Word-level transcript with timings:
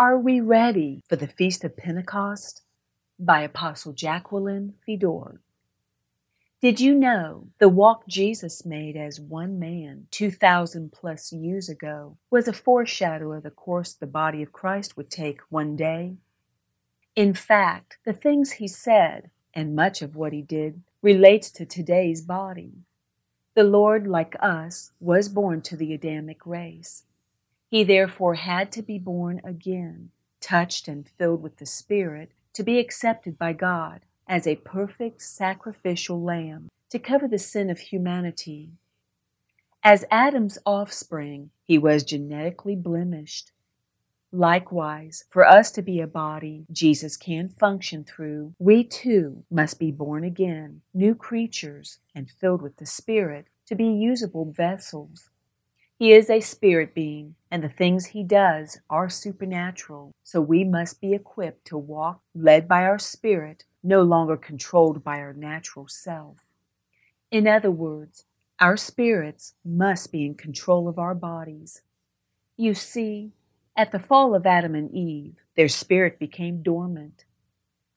Are 0.00 0.16
we 0.16 0.38
ready 0.38 1.02
for 1.08 1.16
the 1.16 1.26
Feast 1.26 1.64
of 1.64 1.76
Pentecost? 1.76 2.62
By 3.18 3.40
Apostle 3.40 3.92
Jacqueline 3.92 4.74
Fedor. 4.86 5.40
Did 6.62 6.78
you 6.80 6.94
know 6.94 7.48
the 7.58 7.68
walk 7.68 8.06
Jesus 8.06 8.64
made 8.64 8.96
as 8.96 9.18
one 9.18 9.58
man 9.58 10.06
2,000 10.12 10.92
plus 10.92 11.32
years 11.32 11.68
ago 11.68 12.16
was 12.30 12.46
a 12.46 12.52
foreshadow 12.52 13.32
of 13.32 13.42
the 13.42 13.50
course 13.50 13.92
the 13.92 14.06
body 14.06 14.40
of 14.40 14.52
Christ 14.52 14.96
would 14.96 15.10
take 15.10 15.40
one 15.48 15.74
day? 15.74 16.14
In 17.16 17.34
fact, 17.34 17.98
the 18.04 18.12
things 18.12 18.52
he 18.52 18.68
said, 18.68 19.32
and 19.52 19.74
much 19.74 20.00
of 20.00 20.14
what 20.14 20.32
he 20.32 20.42
did, 20.42 20.80
relates 21.02 21.50
to 21.50 21.66
today's 21.66 22.22
body. 22.22 22.70
The 23.56 23.64
Lord, 23.64 24.06
like 24.06 24.36
us, 24.38 24.92
was 25.00 25.28
born 25.28 25.60
to 25.62 25.76
the 25.76 25.92
Adamic 25.92 26.46
race. 26.46 27.02
He 27.68 27.84
therefore 27.84 28.34
had 28.34 28.72
to 28.72 28.82
be 28.82 28.98
born 28.98 29.42
again, 29.44 30.10
touched 30.40 30.88
and 30.88 31.06
filled 31.06 31.42
with 31.42 31.58
the 31.58 31.66
Spirit, 31.66 32.32
to 32.54 32.62
be 32.62 32.78
accepted 32.78 33.38
by 33.38 33.52
God 33.52 34.00
as 34.26 34.46
a 34.46 34.56
perfect 34.56 35.22
sacrificial 35.22 36.22
lamb 36.22 36.70
to 36.88 36.98
cover 36.98 37.28
the 37.28 37.38
sin 37.38 37.68
of 37.68 37.78
humanity. 37.78 38.70
As 39.84 40.06
Adam's 40.10 40.58
offspring, 40.64 41.50
he 41.62 41.78
was 41.78 42.04
genetically 42.04 42.74
blemished. 42.74 43.52
Likewise, 44.32 45.24
for 45.28 45.46
us 45.46 45.70
to 45.72 45.82
be 45.82 46.00
a 46.00 46.06
body 46.06 46.66
Jesus 46.72 47.16
can 47.16 47.48
function 47.48 48.02
through, 48.02 48.54
we 48.58 48.82
too 48.82 49.44
must 49.50 49.78
be 49.78 49.90
born 49.90 50.24
again, 50.24 50.80
new 50.94 51.14
creatures, 51.14 51.98
and 52.14 52.30
filled 52.30 52.62
with 52.62 52.78
the 52.78 52.86
Spirit 52.86 53.46
to 53.66 53.74
be 53.74 53.86
usable 53.86 54.50
vessels 54.50 55.30
he 55.98 56.12
is 56.12 56.30
a 56.30 56.40
spirit 56.40 56.94
being, 56.94 57.34
and 57.50 57.62
the 57.62 57.68
things 57.68 58.06
he 58.06 58.22
does 58.22 58.78
are 58.88 59.08
supernatural, 59.08 60.12
so 60.22 60.40
we 60.40 60.62
must 60.62 61.00
be 61.00 61.12
equipped 61.12 61.64
to 61.66 61.76
walk 61.76 62.20
led 62.34 62.68
by 62.68 62.84
our 62.84 63.00
spirit, 63.00 63.64
no 63.82 64.02
longer 64.02 64.36
controlled 64.36 65.02
by 65.02 65.18
our 65.18 65.32
natural 65.32 65.88
self. 65.88 66.36
In 67.32 67.48
other 67.48 67.70
words, 67.72 68.26
our 68.60 68.76
spirits 68.76 69.54
must 69.64 70.12
be 70.12 70.24
in 70.24 70.34
control 70.36 70.88
of 70.88 70.98
our 70.98 71.14
bodies. 71.14 71.82
You 72.56 72.74
see, 72.74 73.32
at 73.76 73.90
the 73.90 73.98
fall 73.98 74.36
of 74.36 74.46
Adam 74.46 74.76
and 74.76 74.92
Eve, 74.94 75.34
their 75.56 75.68
spirit 75.68 76.20
became 76.20 76.62
dormant. 76.62 77.24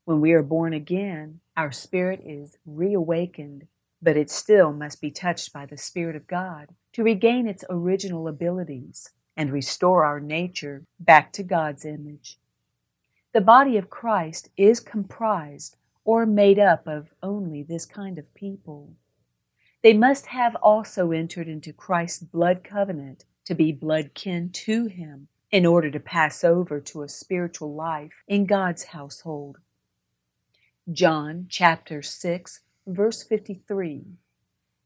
When 0.06 0.22
we 0.22 0.32
are 0.32 0.44
born 0.44 0.74
again, 0.74 1.42
our 1.56 1.72
spirit 1.72 2.22
is 2.26 2.58
reawakened 2.66 3.68
but 4.02 4.18
it 4.18 4.30
still 4.30 4.74
must 4.74 5.00
be 5.00 5.12
touched 5.12 5.54
by 5.54 5.66
the 5.66 5.78
Spirit 5.78 6.16
of 6.16 6.28
God 6.28 6.70
to 6.94 7.04
regain 7.04 7.48
its 7.48 7.64
original 7.70 8.28
abilities 8.28 9.12
and 9.38 9.52
restore 9.52 10.04
our 10.04 10.20
nature 10.20 10.86
back 11.00 11.32
to 11.34 11.44
God's 11.44 11.86
image. 11.86 12.38
The 13.34 13.42
body 13.42 13.78
of 13.78 13.90
Christ 13.90 14.50
is 14.58 14.80
comprised 14.80 15.78
or 16.04 16.26
made 16.26 16.60
up 16.60 16.88
of 16.88 17.14
only 17.24 17.64
this 17.64 17.86
kind 17.86 18.18
of 18.18 18.34
people. 18.34 18.94
They 19.82 19.94
must 19.94 20.28
have 20.28 20.56
also 20.56 21.12
entered 21.12 21.48
into 21.48 21.74
Christ's 21.74 22.24
blood 22.24 22.64
covenant 22.64 23.26
to 23.46 23.56
be 23.56 23.72
blood 23.72 24.14
kin 24.14 24.50
to 24.52 24.86
him 24.88 25.28
in 25.52 25.66
order 25.66 25.90
to 25.92 26.00
pass 26.00 26.44
over 26.44 26.80
to 26.80 27.04
a 27.04 27.10
spiritual 27.10 27.74
life 27.74 28.24
in 28.28 28.46
God's 28.46 28.86
household. 28.86 29.58
John 30.92 31.46
chapter 31.50 32.02
6 32.02 32.62
Verse 32.88 33.24
53 33.24 34.06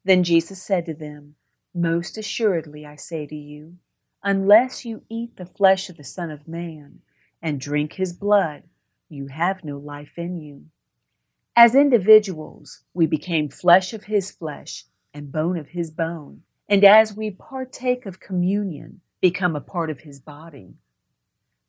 Then 0.03 0.23
Jesus 0.23 0.61
said 0.61 0.85
to 0.85 0.93
them, 0.93 1.35
Most 1.77 2.17
assuredly 2.17 2.85
I 2.85 2.95
say 2.95 3.27
to 3.27 3.35
you, 3.35 3.75
unless 4.23 4.85
you 4.85 5.03
eat 5.09 5.35
the 5.35 5.45
flesh 5.45 5.89
of 5.89 5.97
the 5.97 6.05
Son 6.05 6.31
of 6.31 6.47
Man 6.47 7.01
and 7.41 7.59
drink 7.59 7.93
his 7.93 8.13
blood, 8.13 8.63
you 9.09 9.27
have 9.27 9.61
no 9.65 9.77
life 9.77 10.17
in 10.17 10.37
you. 10.37 10.67
As 11.53 11.75
individuals, 11.75 12.83
we 12.93 13.05
became 13.07 13.49
flesh 13.49 13.91
of 13.91 14.05
his 14.05 14.31
flesh 14.31 14.85
and 15.13 15.33
bone 15.33 15.57
of 15.57 15.67
his 15.67 15.91
bone, 15.91 16.43
and 16.69 16.85
as 16.85 17.13
we 17.13 17.29
partake 17.29 18.05
of 18.05 18.21
communion, 18.21 19.01
become 19.19 19.53
a 19.53 19.61
part 19.61 19.89
of 19.89 19.99
his 19.99 20.21
body. 20.21 20.75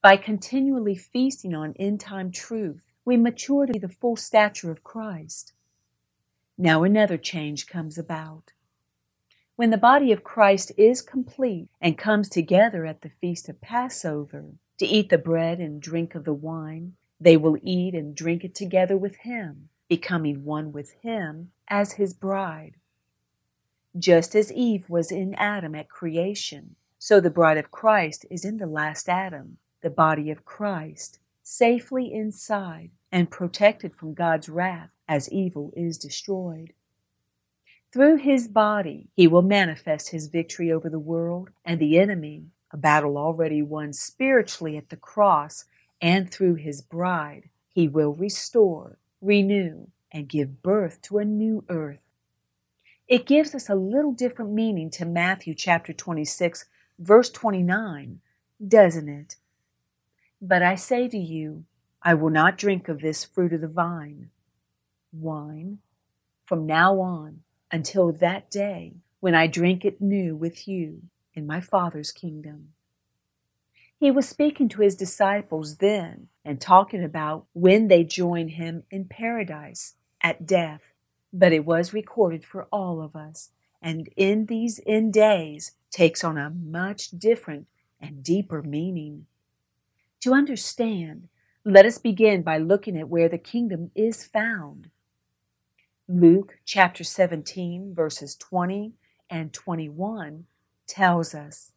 By 0.02 0.18
continually 0.18 0.94
feasting 0.94 1.52
on 1.52 1.74
end 1.80 1.98
time 1.98 2.30
truth, 2.30 2.84
we 3.04 3.16
mature 3.16 3.66
to 3.66 3.80
the 3.80 3.88
full 3.88 4.14
stature 4.14 4.70
of 4.70 4.84
Christ. 4.84 5.52
Now 6.56 6.84
another 6.84 7.18
change 7.18 7.66
comes 7.66 7.98
about. 7.98 8.52
When 9.56 9.70
the 9.70 9.78
body 9.78 10.12
of 10.12 10.22
Christ 10.22 10.70
is 10.76 11.00
complete 11.00 11.70
and 11.80 11.96
comes 11.96 12.28
together 12.28 12.84
at 12.84 13.00
the 13.00 13.08
feast 13.08 13.48
of 13.48 13.62
Passover 13.62 14.52
to 14.76 14.84
eat 14.84 15.08
the 15.08 15.16
bread 15.16 15.60
and 15.60 15.80
drink 15.80 16.14
of 16.14 16.24
the 16.24 16.34
wine, 16.34 16.96
they 17.18 17.38
will 17.38 17.56
eat 17.62 17.94
and 17.94 18.14
drink 18.14 18.44
it 18.44 18.54
together 18.54 18.98
with 18.98 19.16
Him, 19.16 19.70
becoming 19.88 20.44
one 20.44 20.72
with 20.72 20.92
Him 21.00 21.52
as 21.68 21.92
His 21.92 22.12
bride. 22.12 22.74
Just 23.98 24.34
as 24.34 24.52
Eve 24.52 24.90
was 24.90 25.10
in 25.10 25.34
Adam 25.36 25.74
at 25.74 25.88
creation, 25.88 26.76
so 26.98 27.18
the 27.18 27.30
bride 27.30 27.56
of 27.56 27.70
Christ 27.70 28.26
is 28.30 28.44
in 28.44 28.58
the 28.58 28.66
last 28.66 29.08
Adam, 29.08 29.56
the 29.80 29.88
body 29.88 30.30
of 30.30 30.44
Christ, 30.44 31.18
safely 31.42 32.12
inside 32.12 32.90
and 33.10 33.30
protected 33.30 33.94
from 33.94 34.12
God's 34.12 34.50
wrath 34.50 34.90
as 35.08 35.32
evil 35.32 35.72
is 35.74 35.96
destroyed. 35.96 36.74
Through 37.96 38.16
his 38.16 38.46
body, 38.46 39.08
he 39.14 39.26
will 39.26 39.40
manifest 39.40 40.10
his 40.10 40.26
victory 40.26 40.70
over 40.70 40.90
the 40.90 40.98
world 40.98 41.48
and 41.64 41.80
the 41.80 41.98
enemy, 41.98 42.44
a 42.70 42.76
battle 42.76 43.16
already 43.16 43.62
won 43.62 43.94
spiritually 43.94 44.76
at 44.76 44.90
the 44.90 44.98
cross, 44.98 45.64
and 46.02 46.30
through 46.30 46.56
his 46.56 46.82
bride, 46.82 47.48
he 47.70 47.88
will 47.88 48.12
restore, 48.12 48.98
renew, 49.22 49.86
and 50.12 50.28
give 50.28 50.62
birth 50.62 51.00
to 51.04 51.16
a 51.16 51.24
new 51.24 51.64
earth. 51.70 52.06
It 53.08 53.24
gives 53.24 53.54
us 53.54 53.70
a 53.70 53.74
little 53.74 54.12
different 54.12 54.52
meaning 54.52 54.90
to 54.90 55.06
Matthew 55.06 55.54
chapter 55.54 55.94
26, 55.94 56.66
verse 56.98 57.30
29, 57.30 58.20
doesn't 58.68 59.08
it? 59.08 59.36
But 60.42 60.62
I 60.62 60.74
say 60.74 61.08
to 61.08 61.18
you, 61.18 61.64
I 62.02 62.12
will 62.12 62.28
not 62.28 62.58
drink 62.58 62.90
of 62.90 63.00
this 63.00 63.24
fruit 63.24 63.54
of 63.54 63.62
the 63.62 63.68
vine 63.68 64.28
wine 65.12 65.78
from 66.44 66.66
now 66.66 67.00
on 67.00 67.40
until 67.70 68.12
that 68.12 68.50
day 68.50 68.94
when 69.20 69.34
I 69.34 69.46
drink 69.46 69.84
it 69.84 70.00
new 70.00 70.36
with 70.36 70.68
you 70.68 71.02
in 71.34 71.46
my 71.46 71.60
Father's 71.60 72.12
kingdom. 72.12 72.72
He 73.98 74.10
was 74.10 74.28
speaking 74.28 74.68
to 74.70 74.82
his 74.82 74.94
disciples 74.94 75.76
then 75.78 76.28
and 76.44 76.60
talking 76.60 77.02
about 77.02 77.46
when 77.54 77.88
they 77.88 78.04
join 78.04 78.48
him 78.48 78.84
in 78.90 79.06
paradise 79.06 79.94
at 80.20 80.46
death. 80.46 80.82
But 81.32 81.52
it 81.52 81.64
was 81.64 81.92
recorded 81.92 82.44
for 82.44 82.64
all 82.70 83.02
of 83.02 83.16
us, 83.16 83.50
and 83.82 84.08
in 84.16 84.46
these 84.46 84.80
end 84.86 85.12
days 85.12 85.72
takes 85.90 86.22
on 86.22 86.36
a 86.36 86.50
much 86.50 87.10
different 87.10 87.66
and 88.00 88.22
deeper 88.22 88.62
meaning. 88.62 89.26
To 90.20 90.34
understand, 90.34 91.28
let 91.64 91.86
us 91.86 91.98
begin 91.98 92.42
by 92.42 92.58
looking 92.58 92.98
at 92.98 93.08
where 93.08 93.28
the 93.28 93.38
kingdom 93.38 93.90
is 93.94 94.24
found. 94.24 94.90
Luke 96.08 96.58
chapter 96.64 97.02
17, 97.02 97.92
verses 97.92 98.36
20 98.36 98.92
and 99.28 99.52
21 99.52 100.44
tells 100.86 101.34
us 101.34 101.72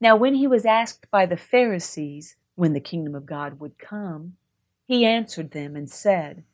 Now, 0.00 0.14
when 0.14 0.36
he 0.36 0.46
was 0.46 0.64
asked 0.64 1.10
by 1.10 1.26
the 1.26 1.36
Pharisees 1.36 2.36
when 2.54 2.74
the 2.74 2.80
kingdom 2.80 3.16
of 3.16 3.26
God 3.26 3.58
would 3.58 3.76
come, 3.76 4.36
he 4.86 5.04
answered 5.04 5.50
them 5.50 5.74
and 5.74 5.90
said, 5.90 6.44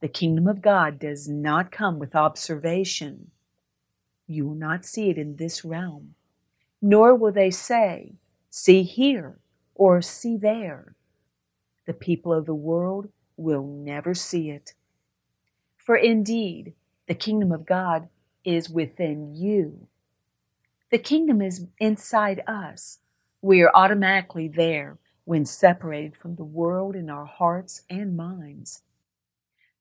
The 0.00 0.08
kingdom 0.08 0.48
of 0.48 0.62
God 0.62 0.98
does 0.98 1.28
not 1.28 1.70
come 1.70 1.98
with 1.98 2.16
observation. 2.16 3.32
You 4.26 4.46
will 4.46 4.54
not 4.54 4.86
see 4.86 5.10
it 5.10 5.18
in 5.18 5.36
this 5.36 5.62
realm, 5.62 6.14
nor 6.80 7.14
will 7.14 7.32
they 7.32 7.50
say, 7.50 8.14
See 8.48 8.82
here 8.82 9.40
or 9.74 10.00
see 10.00 10.38
there. 10.38 10.94
The 11.86 11.92
people 11.92 12.32
of 12.32 12.46
the 12.46 12.54
world 12.54 13.10
will 13.36 13.62
never 13.62 14.14
see 14.14 14.48
it 14.48 14.72
for 15.86 15.96
indeed, 15.96 16.74
the 17.06 17.14
kingdom 17.14 17.52
of 17.52 17.64
God 17.64 18.08
is 18.44 18.68
within 18.68 19.36
you. 19.36 19.86
The 20.90 20.98
kingdom 20.98 21.40
is 21.40 21.68
inside 21.78 22.42
us. 22.44 22.98
We 23.40 23.62
are 23.62 23.70
automatically 23.72 24.48
there 24.48 24.98
when 25.24 25.44
separated 25.44 26.16
from 26.16 26.34
the 26.34 26.44
world 26.44 26.96
in 26.96 27.08
our 27.08 27.24
hearts 27.24 27.82
and 27.88 28.16
minds. 28.16 28.82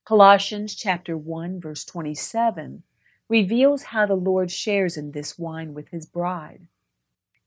Colossians 0.06 0.76
chapter 0.76 1.18
1 1.18 1.60
verse 1.60 1.84
27 1.84 2.84
reveals 3.28 3.84
how 3.86 4.06
the 4.06 4.14
Lord 4.14 4.52
shares 4.52 4.98
in 4.98 5.12
this 5.12 5.40
wine 5.40 5.74
with 5.74 5.90
his 5.90 6.06
bride. 6.06 6.68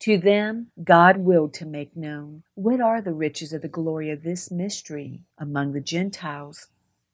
To 0.00 0.18
them 0.18 0.72
God 0.82 1.18
willed 1.18 1.54
to 1.54 1.66
make 1.66 1.96
known 1.96 2.42
what 2.56 2.80
are 2.80 3.00
the 3.00 3.14
riches 3.14 3.52
of 3.52 3.62
the 3.62 3.68
glory 3.68 4.10
of 4.10 4.24
this 4.24 4.50
mystery 4.50 5.22
among 5.38 5.72
the 5.72 5.80
Gentiles, 5.80 6.66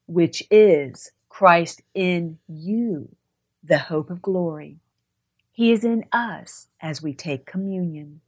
which 0.07 0.41
is 0.49 1.11
Christ 1.35 1.81
in 1.93 2.39
you, 2.47 3.13
the 3.61 3.77
hope 3.77 4.09
of 4.09 4.21
glory. 4.21 4.77
He 5.51 5.73
is 5.73 5.83
in 5.83 6.05
us 6.13 6.67
as 6.79 7.01
we 7.01 7.13
take 7.13 7.45
communion. 7.45 8.21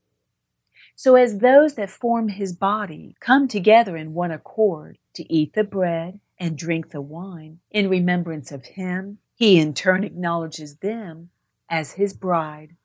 So 0.94 1.15
as 1.15 1.38
those 1.38 1.75
that 1.75 1.89
form 1.89 2.27
his 2.27 2.51
body 2.51 3.15
come 3.21 3.48
together 3.48 3.95
in 3.95 4.13
one 4.13 4.31
accord 4.31 4.98
to 5.13 5.33
eat 5.33 5.54
the 5.54 5.63
bread 5.63 6.19
and 6.38 6.57
drink 6.57 6.89
the 6.89 7.00
wine 7.00 7.59
in 7.71 7.88
remembrance 7.88 8.51
of 8.51 8.65
him, 8.65 9.19
he 9.36 9.57
in 9.57 9.74
turn 9.74 10.03
acknowledges 10.03 10.75
them 10.80 11.30
as 11.69 11.94
his 11.94 12.13
bride. 12.13 12.75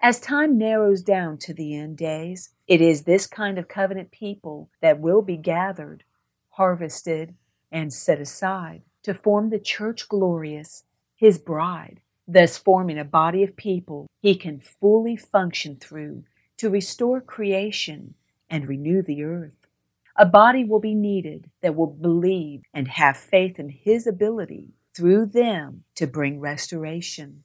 As 0.00 0.20
time 0.20 0.56
narrows 0.56 1.02
down 1.02 1.38
to 1.38 1.52
the 1.52 1.74
end 1.74 1.96
days, 1.96 2.50
it 2.68 2.80
is 2.80 3.02
this 3.02 3.26
kind 3.26 3.58
of 3.58 3.66
covenant 3.66 4.12
people 4.12 4.70
that 4.80 5.00
will 5.00 5.20
be 5.20 5.36
gathered, 5.36 6.04
harvested, 6.50 7.34
and 7.72 7.92
set 7.92 8.20
aside 8.20 8.82
to 9.06 9.14
form 9.14 9.50
the 9.50 9.58
church 9.60 10.08
glorious, 10.08 10.82
his 11.14 11.38
bride, 11.38 12.00
thus 12.26 12.58
forming 12.58 12.98
a 12.98 13.04
body 13.04 13.44
of 13.44 13.54
people 13.54 14.08
he 14.20 14.34
can 14.34 14.58
fully 14.58 15.16
function 15.16 15.76
through 15.76 16.24
to 16.56 16.68
restore 16.68 17.20
creation 17.20 18.14
and 18.50 18.66
renew 18.66 19.00
the 19.02 19.22
earth. 19.22 19.52
A 20.16 20.26
body 20.26 20.64
will 20.64 20.80
be 20.80 20.92
needed 20.92 21.48
that 21.60 21.76
will 21.76 21.86
believe 21.86 22.62
and 22.74 22.88
have 22.88 23.16
faith 23.16 23.60
in 23.60 23.68
his 23.68 24.08
ability 24.08 24.70
through 24.92 25.26
them 25.26 25.84
to 25.94 26.08
bring 26.08 26.40
restoration. 26.40 27.44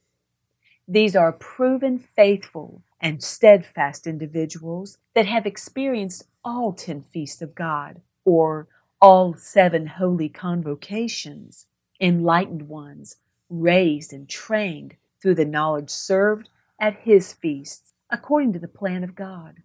These 0.87 1.15
are 1.15 1.31
proven 1.31 1.99
faithful 1.99 2.81
and 2.99 3.21
steadfast 3.21 4.07
individuals 4.07 4.97
that 5.13 5.27
have 5.27 5.45
experienced 5.45 6.23
all 6.43 6.73
ten 6.73 7.03
feasts 7.03 7.43
of 7.43 7.53
God, 7.53 8.01
or 8.25 8.67
all 9.01 9.33
seven 9.35 9.87
holy 9.87 10.29
convocations, 10.29 11.65
enlightened 11.99 12.67
ones, 12.67 13.17
raised 13.49 14.13
and 14.13 14.29
trained 14.29 14.95
through 15.21 15.35
the 15.35 15.45
knowledge 15.45 15.89
served 15.89 16.49
at 16.79 16.99
His 17.01 17.33
feasts, 17.33 17.93
according 18.09 18.53
to 18.53 18.59
the 18.59 18.67
plan 18.67 19.03
of 19.03 19.15
God. 19.15 19.63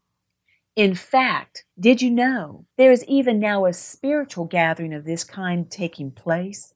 In 0.75 0.94
fact, 0.94 1.65
did 1.81 2.03
you 2.03 2.11
know 2.11 2.67
there 2.77 2.93
is 2.93 3.05
even 3.06 3.41
now 3.41 3.65
a 3.65 3.73
spiritual 3.73 4.44
gathering 4.44 4.93
of 4.93 5.05
this 5.05 5.25
kind 5.25 5.71
taking 5.71 6.11
place? 6.11 6.75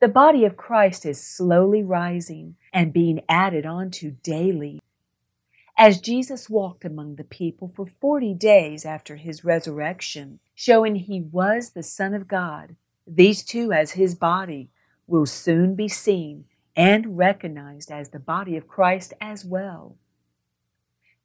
The 0.00 0.08
body 0.08 0.46
of 0.46 0.56
Christ 0.56 1.04
is 1.04 1.22
slowly 1.22 1.82
rising 1.82 2.56
and 2.72 2.90
being 2.90 3.20
added 3.28 3.66
onto 3.66 4.12
daily. 4.22 4.80
As 5.82 5.98
Jesus 5.98 6.50
walked 6.50 6.84
among 6.84 7.14
the 7.14 7.24
people 7.24 7.66
for 7.66 7.86
40 7.86 8.34
days 8.34 8.84
after 8.84 9.16
his 9.16 9.46
resurrection, 9.46 10.38
showing 10.54 10.94
he 10.94 11.22
was 11.22 11.70
the 11.70 11.82
Son 11.82 12.12
of 12.12 12.28
God, 12.28 12.76
these 13.06 13.42
two, 13.42 13.72
as 13.72 13.92
his 13.92 14.14
body, 14.14 14.68
will 15.06 15.24
soon 15.24 15.74
be 15.74 15.88
seen 15.88 16.44
and 16.76 17.16
recognized 17.16 17.90
as 17.90 18.10
the 18.10 18.18
body 18.18 18.58
of 18.58 18.68
Christ 18.68 19.14
as 19.22 19.42
well. 19.42 19.96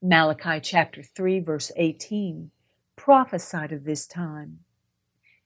Malachi 0.02 0.62
chapter 0.62 1.04
3, 1.04 1.42
verse 1.42 1.74
18 1.76 2.50
prophesied 2.96 3.74
of 3.74 3.84
this 3.84 4.08
time. 4.08 4.60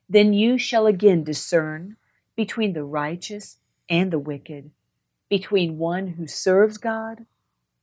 Then 0.08 0.34
you 0.34 0.60
shall 0.60 0.86
again 0.86 1.24
discern 1.24 1.98
between 2.36 2.74
the 2.74 2.84
righteous 2.84 3.58
and 3.90 4.14
the 4.14 4.20
wicked, 4.20 4.70
between 5.32 5.80
one 5.80 6.10
who 6.10 6.28
serves 6.28 6.78
God 6.78 7.26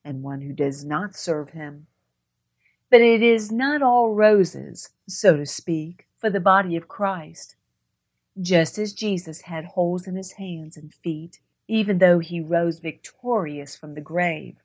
and 0.07 0.23
one 0.23 0.41
who 0.41 0.53
does 0.53 0.85
not 0.85 1.17
serve 1.17 1.51
him. 1.51 1.89
But 2.91 3.01
it 3.01 3.21
is 3.21 3.51
not 3.51 3.83
all 3.83 4.15
roses, 4.15 4.91
so 5.09 5.37
to 5.37 5.45
speak, 5.45 6.07
for 6.17 6.31
the 6.31 6.41
body 6.41 6.77
of 6.77 6.89
Christ. 6.89 7.57
Just 8.41 8.79
as 8.79 8.93
Jesus 8.93 9.43
had 9.43 9.65
holes 9.65 10.07
in 10.07 10.15
his 10.15 10.33
hands 10.33 10.77
and 10.77 10.95
feet, 10.95 11.41
even 11.67 11.99
though 11.99 12.21
he 12.21 12.41
rose 12.41 12.79
victorious 12.79 13.75
from 13.75 13.95
the 13.95 14.01
grave, 14.01 14.57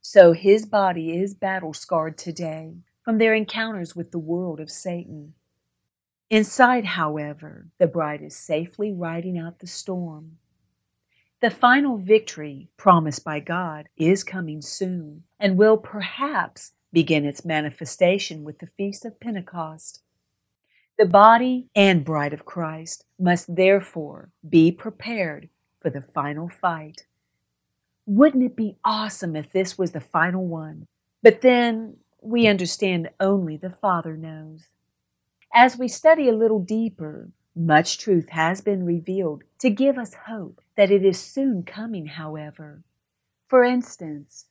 so 0.00 0.32
his 0.32 0.66
body 0.66 1.16
is 1.16 1.34
battle 1.34 1.72
scarred 1.72 2.18
today 2.18 2.74
from 3.04 3.18
their 3.18 3.34
encounters 3.34 3.94
with 3.94 4.10
the 4.10 4.18
world 4.18 4.58
of 4.58 4.70
Satan. 4.70 5.34
Inside, 6.30 6.84
however, 6.84 7.68
the 7.78 7.86
bride 7.86 8.22
is 8.22 8.36
safely 8.36 8.92
riding 8.92 9.38
out 9.38 9.60
the 9.60 9.66
storm. 9.66 10.38
The 11.40 11.50
final 11.50 11.98
victory 11.98 12.68
promised 12.76 13.22
by 13.22 13.38
God 13.38 13.88
is 13.96 14.24
coming 14.24 14.60
soon 14.60 15.22
and 15.38 15.56
will 15.56 15.76
perhaps 15.76 16.72
begin 16.92 17.24
its 17.24 17.44
manifestation 17.44 18.42
with 18.42 18.58
the 18.58 18.66
Feast 18.66 19.04
of 19.04 19.20
Pentecost. 19.20 20.02
The 20.98 21.06
body 21.06 21.68
and 21.76 22.04
bride 22.04 22.32
of 22.32 22.44
Christ 22.44 23.04
must 23.20 23.54
therefore 23.54 24.30
be 24.48 24.72
prepared 24.72 25.48
for 25.78 25.90
the 25.90 26.00
final 26.00 26.48
fight. 26.48 27.06
Wouldn't 28.04 28.42
it 28.42 28.56
be 28.56 28.76
awesome 28.84 29.36
if 29.36 29.52
this 29.52 29.78
was 29.78 29.92
the 29.92 30.00
final 30.00 30.44
one? 30.44 30.88
But 31.22 31.42
then 31.42 31.98
we 32.20 32.48
understand 32.48 33.10
only 33.20 33.56
the 33.56 33.70
Father 33.70 34.16
knows. 34.16 34.66
As 35.54 35.78
we 35.78 35.86
study 35.86 36.28
a 36.28 36.36
little 36.36 36.58
deeper, 36.58 37.30
much 37.58 37.98
truth 37.98 38.28
has 38.28 38.60
been 38.60 38.84
revealed 38.84 39.42
to 39.58 39.68
give 39.68 39.98
us 39.98 40.14
hope 40.26 40.60
that 40.76 40.90
it 40.90 41.04
is 41.04 41.18
soon 41.18 41.64
coming, 41.64 42.06
however. 42.06 42.82
For 43.48 43.64
instance, 43.64 44.46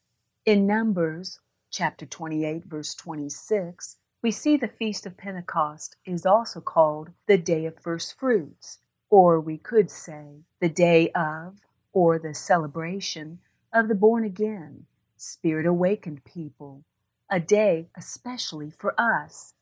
in 0.45 0.68
Numbers 0.68 1.39
chapter 1.71 2.06
28, 2.06 2.65
verse 2.65 2.94
26, 2.95 3.98
we 4.21 4.31
see 4.31 4.57
the 4.57 4.68
Feast 4.68 5.06
of 5.06 5.15
Pentecost 5.15 5.95
is 6.06 6.25
also 6.25 6.59
called 6.59 7.12
the 7.27 7.38
Day 7.38 7.65
of 7.65 7.80
First 7.80 8.19
Fruits, 8.19 8.80
or 9.10 9.39
we 9.39 9.57
could 9.57 9.89
say 9.89 10.42
the 10.60 10.69
Day 10.69 11.12
of, 11.12 11.60
or 11.94 12.19
the 12.19 12.33
celebration 12.33 13.39
of 13.71 13.88
the 13.88 13.95
born 13.95 14.24
again, 14.24 14.86
spirit 15.15 15.65
awakened 15.65 16.25
people, 16.25 16.83
a 17.30 17.39
day 17.39 17.88
especially 17.95 18.71
for 18.71 19.00
us. 19.00 19.53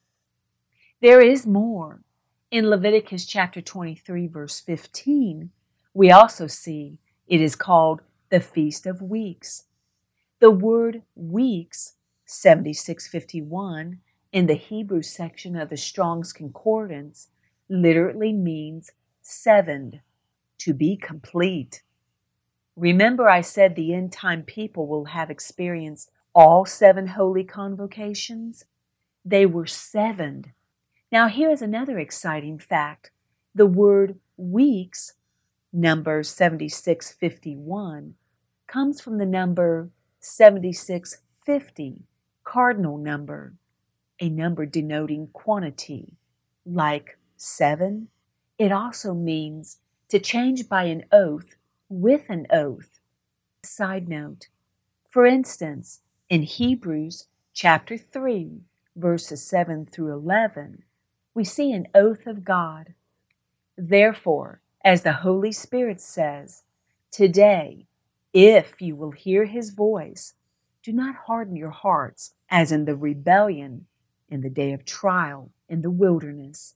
There 1.01 1.21
is 1.21 1.45
more. 1.45 2.04
In 2.55 2.69
Leviticus 2.69 3.25
chapter 3.25 3.59
23, 3.59 4.27
verse 4.27 4.61
15, 4.61 5.49
we 5.93 6.09
also 6.09 6.47
see 6.47 6.99
it 7.27 7.41
is 7.41 7.53
called 7.53 7.99
the 8.29 8.39
Feast 8.39 8.85
of 8.85 9.01
Weeks. 9.01 9.63
The 10.39 10.51
word 10.51 11.01
weeks, 11.15 11.95
7651, 12.23 13.99
in 14.31 14.47
the 14.47 14.53
Hebrew 14.53 15.01
section 15.01 15.57
of 15.57 15.67
the 15.67 15.75
Strong's 15.75 16.31
Concordance, 16.31 17.27
literally 17.67 18.31
means 18.31 18.93
sevened, 19.21 19.99
to 20.59 20.73
be 20.73 20.95
complete. 20.95 21.83
Remember, 22.77 23.27
I 23.27 23.41
said 23.41 23.75
the 23.75 23.93
end 23.93 24.13
time 24.13 24.43
people 24.43 24.87
will 24.87 25.07
have 25.07 25.29
experienced 25.29 26.09
all 26.33 26.65
seven 26.65 27.07
holy 27.07 27.43
convocations? 27.43 28.63
They 29.25 29.45
were 29.45 29.67
sevened 29.67 30.53
now, 31.11 31.27
here 31.27 31.51
is 31.51 31.61
another 31.61 31.99
exciting 31.99 32.57
fact. 32.57 33.11
The 33.53 33.67
word 33.67 34.19
weeks, 34.37 35.13
number 35.71 36.23
7651, 36.23 38.15
comes 38.67 38.99
from 38.99 39.17
the 39.17 39.25
number 39.25 39.89
7650, 40.19 42.03
cardinal 42.43 42.97
number, 42.97 43.53
a 44.19 44.29
number 44.29 44.65
denoting 44.65 45.29
quantity, 45.31 46.13
like 46.65 47.19
seven. 47.37 48.07
It 48.57 48.71
also 48.71 49.13
means 49.13 49.77
to 50.09 50.19
change 50.19 50.67
by 50.67 50.85
an 50.85 51.05
oath 51.11 51.55
with 51.87 52.29
an 52.29 52.47
oath. 52.51 52.99
Side 53.63 54.09
note, 54.09 54.47
for 55.09 55.25
instance, 55.25 56.01
in 56.29 56.43
Hebrews 56.43 57.27
chapter 57.53 57.97
3, 57.97 58.61
verses 58.95 59.47
7 59.47 59.85
through 59.85 60.11
11, 60.11 60.83
we 61.35 61.43
see 61.43 61.73
an 61.73 61.87
oath 61.93 62.25
of 62.25 62.45
God. 62.45 62.93
Therefore, 63.77 64.61
as 64.83 65.03
the 65.03 65.13
Holy 65.13 65.51
Spirit 65.51 65.99
says, 65.99 66.63
today, 67.11 67.85
if 68.33 68.81
you 68.81 68.95
will 68.95 69.11
hear 69.11 69.45
his 69.45 69.71
voice, 69.71 70.33
do 70.81 70.93
not 70.93 71.15
harden 71.27 71.57
your 71.57 71.71
hearts 71.71 72.33
as 72.49 72.71
in 72.71 72.85
the 72.85 72.95
rebellion 72.95 73.85
in 74.29 74.41
the 74.41 74.49
day 74.49 74.71
of 74.71 74.85
trial 74.85 75.51
in 75.67 75.81
the 75.81 75.91
wilderness, 75.91 76.75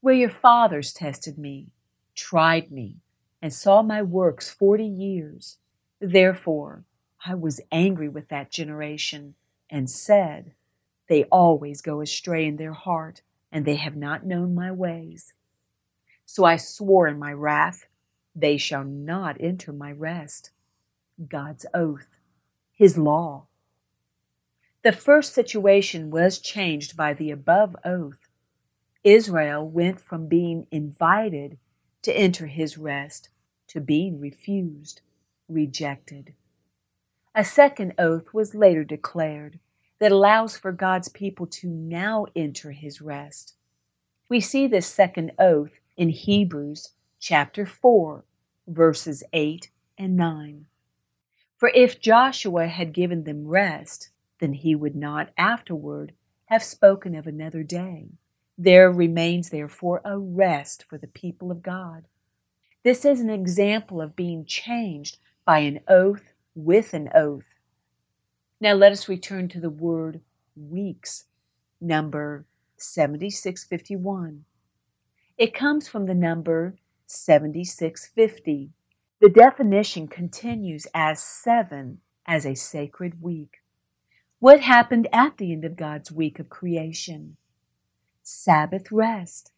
where 0.00 0.14
your 0.14 0.30
fathers 0.30 0.92
tested 0.92 1.36
me, 1.36 1.68
tried 2.14 2.70
me, 2.70 2.96
and 3.42 3.52
saw 3.52 3.82
my 3.82 4.02
works 4.02 4.48
forty 4.48 4.86
years. 4.86 5.58
Therefore, 6.00 6.84
I 7.26 7.34
was 7.34 7.60
angry 7.70 8.08
with 8.08 8.28
that 8.28 8.50
generation 8.50 9.34
and 9.68 9.90
said, 9.90 10.54
They 11.08 11.24
always 11.24 11.82
go 11.82 12.00
astray 12.00 12.46
in 12.46 12.56
their 12.56 12.72
heart 12.72 13.22
and 13.52 13.64
they 13.64 13.76
have 13.76 13.96
not 13.96 14.24
known 14.24 14.54
my 14.54 14.70
ways. 14.70 15.34
So 16.24 16.44
I 16.44 16.56
swore 16.56 17.08
in 17.08 17.18
my 17.18 17.32
wrath, 17.32 17.86
they 18.34 18.56
shall 18.56 18.84
not 18.84 19.36
enter 19.40 19.72
my 19.72 19.92
rest. 19.92 20.50
God's 21.28 21.66
oath, 21.74 22.18
His 22.72 22.96
law. 22.96 23.46
The 24.82 24.92
first 24.92 25.34
situation 25.34 26.10
was 26.10 26.38
changed 26.38 26.96
by 26.96 27.12
the 27.12 27.30
above 27.30 27.76
oath. 27.84 28.28
Israel 29.02 29.68
went 29.68 30.00
from 30.00 30.28
being 30.28 30.66
invited 30.70 31.58
to 32.02 32.16
enter 32.16 32.46
His 32.46 32.78
rest 32.78 33.28
to 33.68 33.80
being 33.80 34.18
refused, 34.20 35.00
rejected. 35.48 36.34
A 37.34 37.44
second 37.44 37.94
oath 37.98 38.32
was 38.32 38.54
later 38.54 38.82
declared, 38.82 39.60
that 40.00 40.10
allows 40.10 40.56
for 40.56 40.72
God's 40.72 41.08
people 41.08 41.46
to 41.46 41.68
now 41.68 42.26
enter 42.34 42.72
his 42.72 43.00
rest. 43.00 43.54
We 44.28 44.40
see 44.40 44.66
this 44.66 44.86
second 44.86 45.32
oath 45.38 45.78
in 45.96 46.08
Hebrews 46.08 46.92
chapter 47.20 47.66
4, 47.66 48.24
verses 48.66 49.22
8 49.32 49.70
and 49.98 50.16
9. 50.16 50.66
For 51.58 51.70
if 51.74 52.00
Joshua 52.00 52.66
had 52.68 52.94
given 52.94 53.24
them 53.24 53.46
rest, 53.46 54.08
then 54.40 54.54
he 54.54 54.74
would 54.74 54.96
not 54.96 55.30
afterward 55.36 56.12
have 56.46 56.62
spoken 56.62 57.14
of 57.14 57.26
another 57.26 57.62
day. 57.62 58.08
There 58.56 58.90
remains 58.90 59.50
therefore 59.50 60.00
a 60.04 60.18
rest 60.18 60.84
for 60.88 60.96
the 60.96 61.06
people 61.06 61.50
of 61.50 61.62
God. 61.62 62.06
This 62.82 63.04
is 63.04 63.20
an 63.20 63.28
example 63.28 64.00
of 64.00 64.16
being 64.16 64.46
changed 64.46 65.18
by 65.44 65.58
an 65.58 65.80
oath 65.86 66.32
with 66.54 66.94
an 66.94 67.10
oath. 67.14 67.59
Now 68.60 68.74
let 68.74 68.92
us 68.92 69.08
return 69.08 69.48
to 69.48 69.60
the 69.60 69.70
word 69.70 70.20
weeks, 70.54 71.24
number 71.80 72.44
7651. 72.76 74.44
It 75.38 75.54
comes 75.54 75.88
from 75.88 76.04
the 76.04 76.14
number 76.14 76.76
7650. 77.06 78.70
The 79.20 79.28
definition 79.30 80.08
continues 80.08 80.86
as 80.92 81.22
seven 81.22 82.00
as 82.26 82.44
a 82.44 82.54
sacred 82.54 83.22
week. 83.22 83.62
What 84.40 84.60
happened 84.60 85.08
at 85.10 85.38
the 85.38 85.52
end 85.52 85.64
of 85.64 85.76
God's 85.76 86.12
week 86.12 86.38
of 86.38 86.50
creation? 86.50 87.38
Sabbath 88.22 88.92
rest. 88.92 89.52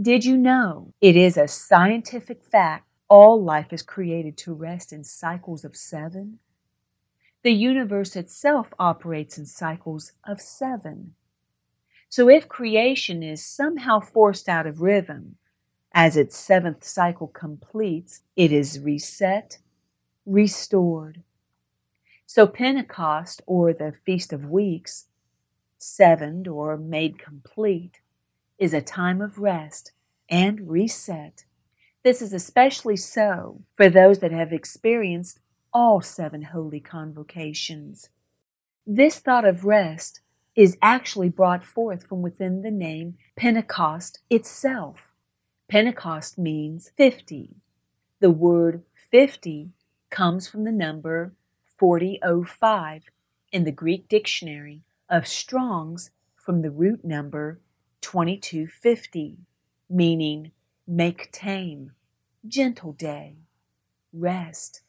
Did 0.00 0.24
you 0.24 0.36
know 0.36 0.92
it 1.00 1.16
is 1.16 1.36
a 1.36 1.46
scientific 1.46 2.42
fact 2.42 2.88
all 3.08 3.42
life 3.42 3.72
is 3.72 3.82
created 3.82 4.36
to 4.38 4.54
rest 4.54 4.92
in 4.92 5.04
cycles 5.04 5.64
of 5.64 5.76
seven? 5.76 6.40
The 7.42 7.52
universe 7.52 8.14
itself 8.14 8.72
operates 8.78 9.36
in 9.36 9.46
cycles 9.46 10.12
of 10.24 10.40
seven. 10.40 11.14
So 12.08 12.28
if 12.28 12.48
creation 12.48 13.22
is 13.22 13.44
somehow 13.44 13.98
forced 14.00 14.48
out 14.48 14.66
of 14.66 14.80
rhythm, 14.80 15.36
as 15.92 16.16
its 16.16 16.36
seventh 16.36 16.84
cycle 16.84 17.26
completes, 17.26 18.20
it 18.36 18.52
is 18.52 18.78
reset, 18.78 19.58
restored. 20.24 21.22
So 22.26 22.46
Pentecost, 22.46 23.42
or 23.46 23.72
the 23.72 23.92
Feast 24.06 24.32
of 24.32 24.48
Weeks, 24.48 25.06
sevened 25.78 26.46
or 26.46 26.76
made 26.76 27.18
complete, 27.18 28.00
is 28.58 28.72
a 28.72 28.80
time 28.80 29.20
of 29.20 29.38
rest 29.38 29.92
and 30.30 30.70
reset. 30.70 31.44
This 32.04 32.22
is 32.22 32.32
especially 32.32 32.96
so 32.96 33.62
for 33.76 33.90
those 33.90 34.20
that 34.20 34.32
have 34.32 34.52
experienced 34.52 35.40
all 35.72 36.00
seven 36.00 36.42
holy 36.42 36.80
convocations. 36.80 38.10
This 38.86 39.18
thought 39.18 39.44
of 39.44 39.64
rest 39.64 40.20
is 40.54 40.76
actually 40.82 41.28
brought 41.28 41.64
forth 41.64 42.06
from 42.06 42.20
within 42.20 42.62
the 42.62 42.70
name 42.70 43.16
Pentecost 43.36 44.20
itself. 44.28 45.12
Pentecost 45.68 46.36
means 46.38 46.90
50. 46.96 47.56
The 48.20 48.30
word 48.30 48.82
50 49.10 49.70
comes 50.10 50.48
from 50.48 50.64
the 50.64 50.72
number 50.72 51.32
4005 51.78 53.04
in 53.50 53.64
the 53.64 53.72
Greek 53.72 54.08
dictionary 54.08 54.82
of 55.08 55.26
Strong's 55.26 56.10
from 56.36 56.62
the 56.62 56.70
root 56.70 57.04
number 57.04 57.60
2250, 58.00 59.38
meaning 59.88 60.52
make 60.86 61.30
tame, 61.32 61.92
gentle 62.46 62.92
day, 62.92 63.36
rest, 64.12 64.82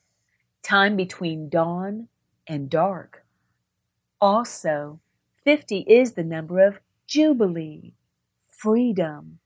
time 0.63 0.96
between 0.96 1.50
dawn 1.50 2.08
and 2.48 2.70
dark. 2.70 3.25
Also, 4.20 5.00
50 5.43 5.79
is 5.82 6.13
the 6.13 6.24
number 6.24 6.65
of 6.65 6.79
jubilee, 7.05 7.93
freedom. 8.50 9.39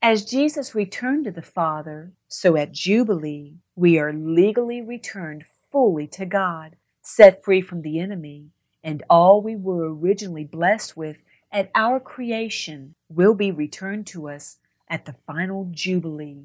As 0.00 0.24
Jesus 0.24 0.74
returned 0.74 1.24
to 1.24 1.30
the 1.30 1.42
Father, 1.42 2.12
so 2.28 2.56
at 2.56 2.72
Jubilee 2.72 3.54
we 3.76 3.98
are 3.98 4.12
legally 4.12 4.82
returned 4.82 5.44
fully 5.70 6.06
to 6.08 6.26
God, 6.26 6.76
set 7.02 7.44
free 7.44 7.60
from 7.60 7.82
the 7.82 7.98
enemy, 7.98 8.48
and 8.82 9.02
all 9.08 9.40
we 9.40 9.56
were 9.56 9.94
originally 9.94 10.44
blessed 10.44 10.96
with 10.96 11.22
at 11.50 11.70
our 11.74 12.00
creation 12.00 12.94
will 13.08 13.34
be 13.34 13.50
returned 13.50 14.06
to 14.08 14.28
us 14.28 14.58
at 14.88 15.04
the 15.04 15.14
final 15.26 15.68
Jubilee. 15.70 16.44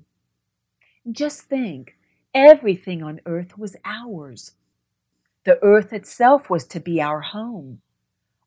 Just 1.12 1.42
think, 1.44 1.96
everything 2.40 3.04
on 3.04 3.20
earth 3.26 3.58
was 3.58 3.76
ours. 3.84 4.54
The 5.44 5.62
earth 5.62 5.92
itself 5.92 6.50
was 6.50 6.66
to 6.68 6.80
be 6.80 7.02
our 7.02 7.22
home. 7.22 7.82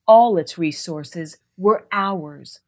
All 0.07 0.39
its 0.39 0.57
resources 0.57 1.37
were 1.57 1.87
ours. 1.93 2.61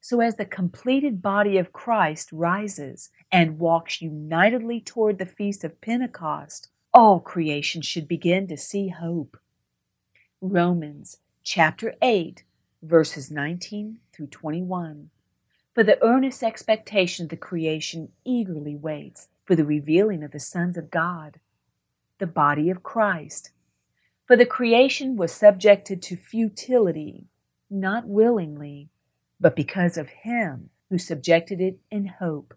So, 0.00 0.20
as 0.20 0.36
the 0.36 0.44
completed 0.44 1.20
body 1.22 1.58
of 1.58 1.72
Christ 1.72 2.30
rises 2.32 3.10
and 3.32 3.58
walks 3.58 4.00
unitedly 4.00 4.80
toward 4.80 5.18
the 5.18 5.26
Feast 5.26 5.64
of 5.64 5.80
Pentecost, 5.80 6.68
all 6.94 7.20
creation 7.20 7.82
should 7.82 8.06
begin 8.06 8.46
to 8.48 8.56
see 8.56 8.88
hope. 8.88 9.36
Romans 10.40 11.18
chapter 11.42 11.94
8 12.00 12.44
verses 12.82 13.30
19 13.30 13.98
through 14.12 14.28
21. 14.28 15.10
For 15.74 15.82
the 15.82 16.02
earnest 16.02 16.42
expectation 16.42 17.24
of 17.24 17.30
the 17.30 17.36
creation 17.36 18.10
eagerly 18.24 18.76
waits 18.76 19.28
for 19.48 19.56
the 19.56 19.64
revealing 19.64 20.22
of 20.22 20.32
the 20.32 20.38
sons 20.38 20.76
of 20.76 20.90
God, 20.90 21.40
the 22.18 22.26
body 22.26 22.68
of 22.68 22.82
Christ. 22.82 23.50
For 24.26 24.36
the 24.36 24.44
creation 24.44 25.16
was 25.16 25.32
subjected 25.32 26.02
to 26.02 26.16
futility, 26.16 27.28
not 27.70 28.06
willingly, 28.06 28.90
but 29.40 29.56
because 29.56 29.96
of 29.96 30.10
him 30.10 30.68
who 30.90 30.98
subjected 30.98 31.62
it 31.62 31.78
in 31.90 32.04
hope. 32.20 32.52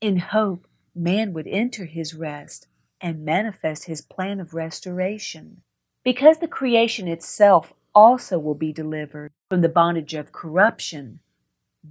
In 0.00 0.16
hope, 0.16 0.66
man 0.96 1.32
would 1.32 1.46
enter 1.46 1.84
his 1.84 2.12
rest 2.12 2.66
and 3.00 3.24
manifest 3.24 3.84
his 3.84 4.00
plan 4.00 4.40
of 4.40 4.52
restoration. 4.52 5.62
Because 6.02 6.38
the 6.38 6.48
creation 6.48 7.06
itself 7.06 7.72
also 7.94 8.36
will 8.36 8.56
be 8.56 8.72
delivered 8.72 9.30
from 9.48 9.60
the 9.60 9.68
bondage 9.68 10.14
of 10.14 10.32
corruption, 10.32 11.20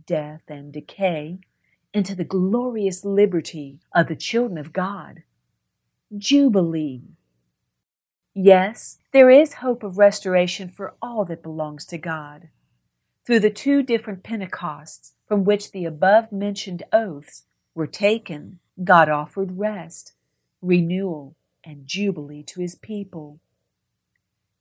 death, 0.06 0.42
and 0.50 0.74
decay 0.74 1.40
into 1.94 2.16
the 2.16 2.24
glorious 2.24 3.04
liberty 3.04 3.80
of 3.94 4.08
the 4.08 4.16
children 4.16 4.58
of 4.58 4.74
God. 4.74 5.24
Jubilee. 6.18 7.04
Yes, 8.34 9.00
there 9.12 9.30
is 9.30 9.56
hope 9.56 9.84
of 9.84 9.98
restoration 9.98 10.70
for 10.70 10.96
all 11.02 11.26
that 11.26 11.44
belongs 11.44 11.86
to 11.88 11.98
God. 11.98 12.50
Through 13.26 13.42
the 13.42 13.50
two 13.50 13.84
different 13.84 14.24
Pentecosts 14.24 15.14
from 15.28 15.44
which 15.44 15.72
the 15.72 15.86
above 15.86 16.32
mentioned 16.32 16.84
oaths 16.92 17.44
were 17.76 17.88
taken, 17.88 18.60
God 18.84 19.10
offered 19.10 19.60
rest, 19.60 20.14
renewal, 20.62 21.36
and 21.64 21.86
jubilee 21.86 22.44
to 22.44 22.62
his 22.62 22.76
people. 22.76 23.40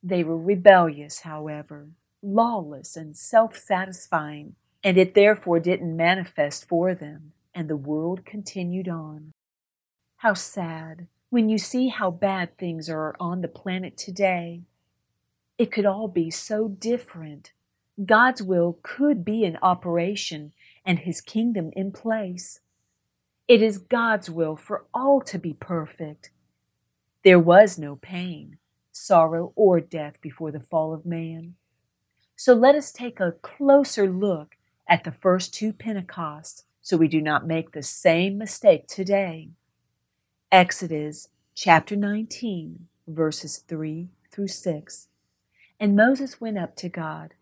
They 0.03 0.23
were 0.23 0.37
rebellious, 0.37 1.21
however, 1.21 1.89
lawless 2.21 2.95
and 2.95 3.15
self 3.15 3.57
satisfying, 3.57 4.55
and 4.83 4.97
it 4.97 5.13
therefore 5.13 5.59
didn't 5.59 5.95
manifest 5.95 6.67
for 6.67 6.95
them, 6.95 7.33
and 7.53 7.67
the 7.67 7.75
world 7.77 8.25
continued 8.25 8.87
on. 8.87 9.31
How 10.17 10.33
sad 10.33 11.07
when 11.29 11.49
you 11.49 11.57
see 11.57 11.89
how 11.89 12.09
bad 12.09 12.57
things 12.57 12.89
are 12.89 13.15
on 13.19 13.41
the 13.41 13.47
planet 13.47 13.97
today. 13.97 14.61
It 15.57 15.71
could 15.71 15.85
all 15.85 16.07
be 16.07 16.31
so 16.31 16.67
different. 16.67 17.51
God's 18.03 18.41
will 18.41 18.79
could 18.81 19.23
be 19.23 19.43
in 19.43 19.57
operation 19.61 20.53
and 20.85 20.99
His 20.99 21.21
kingdom 21.21 21.69
in 21.73 21.91
place. 21.91 22.61
It 23.47 23.61
is 23.61 23.77
God's 23.77 24.29
will 24.29 24.55
for 24.55 24.85
all 24.93 25.21
to 25.21 25.37
be 25.37 25.53
perfect. 25.53 26.31
There 27.23 27.39
was 27.39 27.77
no 27.77 27.95
pain, 27.95 28.57
sorrow, 28.91 29.51
or 29.55 29.81
death 29.81 30.21
before 30.21 30.51
the 30.51 30.59
fall 30.59 30.93
of 30.93 31.05
man. 31.05 31.55
So 32.35 32.53
let 32.53 32.75
us 32.75 32.91
take 32.91 33.19
a 33.19 33.33
closer 33.33 34.09
look 34.09 34.55
at 34.89 35.03
the 35.03 35.11
first 35.11 35.53
two 35.53 35.71
Pentecosts 35.71 36.65
so 36.81 36.97
we 36.97 37.07
do 37.07 37.21
not 37.21 37.47
make 37.47 37.71
the 37.71 37.83
same 37.83 38.37
mistake 38.37 38.87
today. 38.87 39.49
Exodus 40.51 41.29
chapter 41.53 41.95
19, 41.95 42.87
verses 43.07 43.59
3 43.67 44.09
through 44.31 44.47
6. 44.47 45.07
And 45.79 45.95
Moses 45.95 46.41
went 46.41 46.57
up 46.57 46.75
to 46.77 46.89
God, 46.89 47.35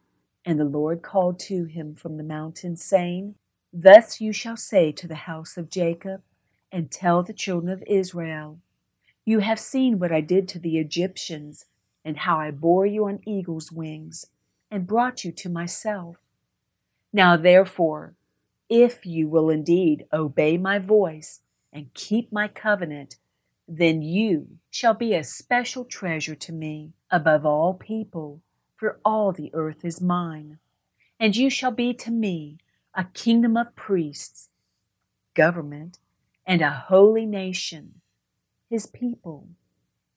and 0.45 0.59
the 0.59 0.65
Lord 0.65 1.01
called 1.01 1.39
to 1.41 1.63
him 1.65 1.95
from 1.95 2.17
the 2.17 2.23
mountain, 2.23 2.75
saying, 2.75 3.35
Thus 3.71 4.19
you 4.19 4.33
shall 4.33 4.57
say 4.57 4.91
to 4.91 5.07
the 5.07 5.15
house 5.15 5.55
of 5.55 5.69
Jacob, 5.69 6.21
and 6.71 6.91
tell 6.91 7.23
the 7.23 7.33
children 7.33 7.71
of 7.71 7.83
Israel, 7.87 8.59
you 9.25 9.39
have 9.39 9.59
seen 9.59 9.99
what 9.99 10.11
I 10.11 10.21
did 10.21 10.47
to 10.49 10.59
the 10.59 10.77
Egyptians, 10.77 11.65
and 12.03 12.17
how 12.17 12.39
I 12.39 12.51
bore 12.51 12.85
you 12.85 13.07
on 13.07 13.21
eagle's 13.25 13.71
wings, 13.71 14.27
and 14.69 14.87
brought 14.87 15.23
you 15.23 15.31
to 15.31 15.49
myself. 15.49 16.26
Now 17.17 17.35
therefore, 17.35 18.13
if 18.69 19.03
you 19.03 19.27
will 19.27 19.49
indeed 19.49 20.05
obey 20.13 20.55
my 20.55 20.77
voice 20.77 21.39
and 21.73 21.91
keep 21.95 22.31
my 22.31 22.47
covenant, 22.47 23.15
then 23.67 24.03
you 24.03 24.59
shall 24.69 24.93
be 24.93 25.15
a 25.15 25.23
special 25.23 25.83
treasure 25.83 26.35
to 26.35 26.53
me 26.53 26.91
above 27.09 27.43
all 27.43 27.73
people, 27.73 28.43
for 28.75 28.99
all 29.03 29.31
the 29.31 29.49
earth 29.55 29.83
is 29.83 29.99
mine. 29.99 30.59
And 31.19 31.35
you 31.35 31.49
shall 31.49 31.71
be 31.71 31.91
to 31.95 32.11
me 32.11 32.59
a 32.93 33.05
kingdom 33.05 33.57
of 33.57 33.75
priests, 33.75 34.49
government, 35.33 35.97
and 36.45 36.61
a 36.61 36.69
holy 36.69 37.25
nation, 37.25 38.01
his 38.69 38.85
people. 38.85 39.47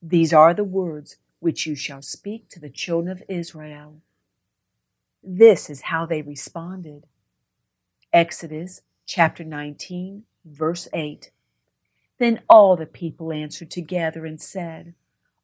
These 0.02 0.34
are 0.34 0.52
the 0.52 0.64
words 0.64 1.16
which 1.38 1.64
you 1.66 1.74
shall 1.74 2.02
speak 2.02 2.50
to 2.50 2.60
the 2.60 2.68
children 2.68 3.10
of 3.10 3.22
Israel. 3.26 4.02
This 5.22 5.68
is 5.68 5.82
how 5.82 6.06
they 6.06 6.22
responded. 6.22 7.06
Exodus 8.12 8.82
chapter 9.06 9.44
19, 9.44 10.24
verse 10.44 10.88
8. 10.92 11.30
Then 12.18 12.42
all 12.48 12.76
the 12.76 12.86
people 12.86 13.32
answered 13.32 13.70
together 13.70 14.24
and 14.26 14.40
said, 14.40 14.94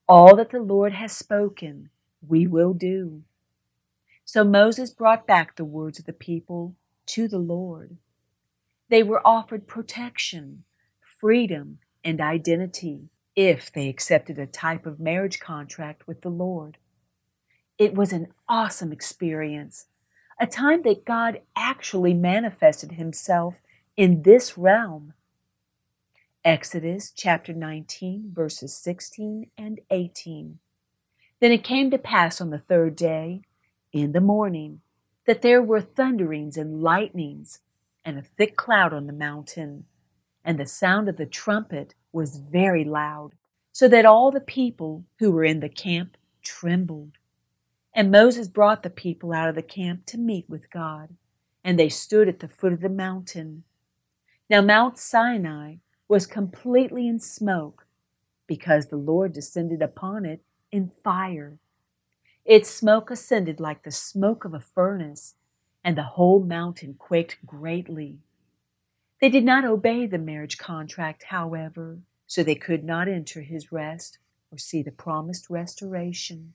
All 0.09 0.37
that 0.37 0.50
the 0.50 0.61
Lord 0.61 0.92
has 0.92 1.12
spoken, 1.12 1.90
we 2.26 2.47
will 2.47 2.73
do. 2.73 3.23
So 4.25 4.45
Moses 4.45 4.90
brought 4.90 5.26
back 5.26 5.56
the 5.56 5.64
words 5.64 5.99
of 5.99 6.06
the 6.06 6.12
people 6.12 6.75
to 7.06 7.28
the 7.28 7.38
Lord. 7.38 7.97
They 8.88 9.02
were 9.02 9.26
offered 9.26 9.66
protection, 9.66 10.64
freedom, 11.00 11.78
and 12.04 12.21
identity 12.21 13.09
if 13.37 13.71
they 13.71 13.88
accepted 13.88 14.38
a 14.38 14.47
type 14.47 14.87
of 14.87 14.99
marriage 14.99 15.38
contract 15.38 16.06
with 16.06 16.23
the 16.23 16.30
Lord. 16.30 16.78
It 17.78 17.95
was 17.95 18.12
an 18.12 18.28
awesome 18.49 18.90
experience, 18.90 19.87
a 20.40 20.47
time 20.47 20.83
that 20.83 21.04
God 21.04 21.42
actually 21.54 22.14
manifested 22.14 22.92
himself 22.92 23.56
in 23.97 24.23
this 24.23 24.56
realm 24.56 25.12
Exodus 26.42 27.11
chapter 27.11 27.52
19, 27.52 28.30
verses 28.33 28.73
16 28.73 29.50
and 29.59 29.80
18. 29.90 30.59
Then 31.40 31.52
it 31.52 31.64
came 31.64 31.90
to 31.90 31.99
pass 31.99 32.40
on 32.40 32.50
the 32.50 32.59
third 32.59 32.95
day, 32.95 33.42
in 33.92 34.12
the 34.12 34.21
morning, 34.21 34.80
that 35.26 35.42
there 35.42 35.61
were 35.61 35.80
thunderings 35.80 36.56
and 36.56 36.83
lightnings, 36.83 37.59
and 38.04 38.16
a 38.16 38.23
thick 38.23 38.56
cloud 38.56 38.95
on 38.95 39.09
the 39.09 39.12
mountain, 39.12 39.87
and 40.45 40.59
the 40.59 40.66
sound 40.66 41.09
of 41.09 41.16
the 41.16 41.26
trumpet 41.26 41.95
was 42.12 42.37
very 42.37 42.85
loud, 42.85 43.33
so 43.73 43.88
that 43.88 44.06
all 44.06 44.30
the 44.30 44.40
people 44.40 45.04
who 45.18 45.33
were 45.33 45.45
in 45.45 45.59
the 45.59 45.68
camp 45.68 46.16
trembled. 46.42 47.18
And 47.97 48.11
Moses 48.11 48.47
brought 48.47 48.83
the 48.83 48.91
people 48.91 49.33
out 49.33 49.49
of 49.49 49.55
the 49.55 49.62
camp 49.62 50.05
to 50.07 50.19
meet 50.19 50.50
with 50.50 50.71
God, 50.71 51.17
and 51.65 51.79
they 51.79 51.88
stood 51.88 52.29
at 52.29 52.41
the 52.41 52.49
foot 52.49 52.75
of 52.75 52.83
the 52.83 52.91
mountain. 52.91 53.65
Now 54.50 54.61
Mount 54.61 54.99
Sinai 54.99 55.76
was 56.07 56.26
completely 56.26 57.09
in 57.09 57.19
smoke 57.21 57.87
because 58.47 58.88
the 58.88 58.99
Lord 58.99 59.33
descended 59.33 59.81
upon 59.81 60.26
it 60.26 60.43
in 60.71 60.93
fire. 61.03 61.57
Its 62.45 62.69
smoke 62.69 63.11
ascended 63.11 63.61
like 63.61 63.83
the 63.83 63.91
smoke 63.91 64.45
of 64.45 64.53
a 64.53 64.61
furnace, 64.61 65.37
and 65.83 65.97
the 65.97 66.03
whole 66.03 66.41
mountain 66.41 66.97
quaked 66.99 67.38
greatly. 67.47 68.19
They 69.23 69.31
did 69.31 69.43
not 69.43 69.65
obey 69.65 70.07
the 70.07 70.19
marriage 70.19 70.59
contract, 70.59 71.25
however, 71.31 72.00
so 72.26 72.43
they 72.43 72.57
could 72.57 72.85
not 72.85 73.09
enter 73.09 73.41
his 73.41 73.73
rest 73.73 74.19
or 74.53 74.59
see 74.59 74.83
the 74.83 74.93
promised 74.93 75.49
restoration. 75.49 76.53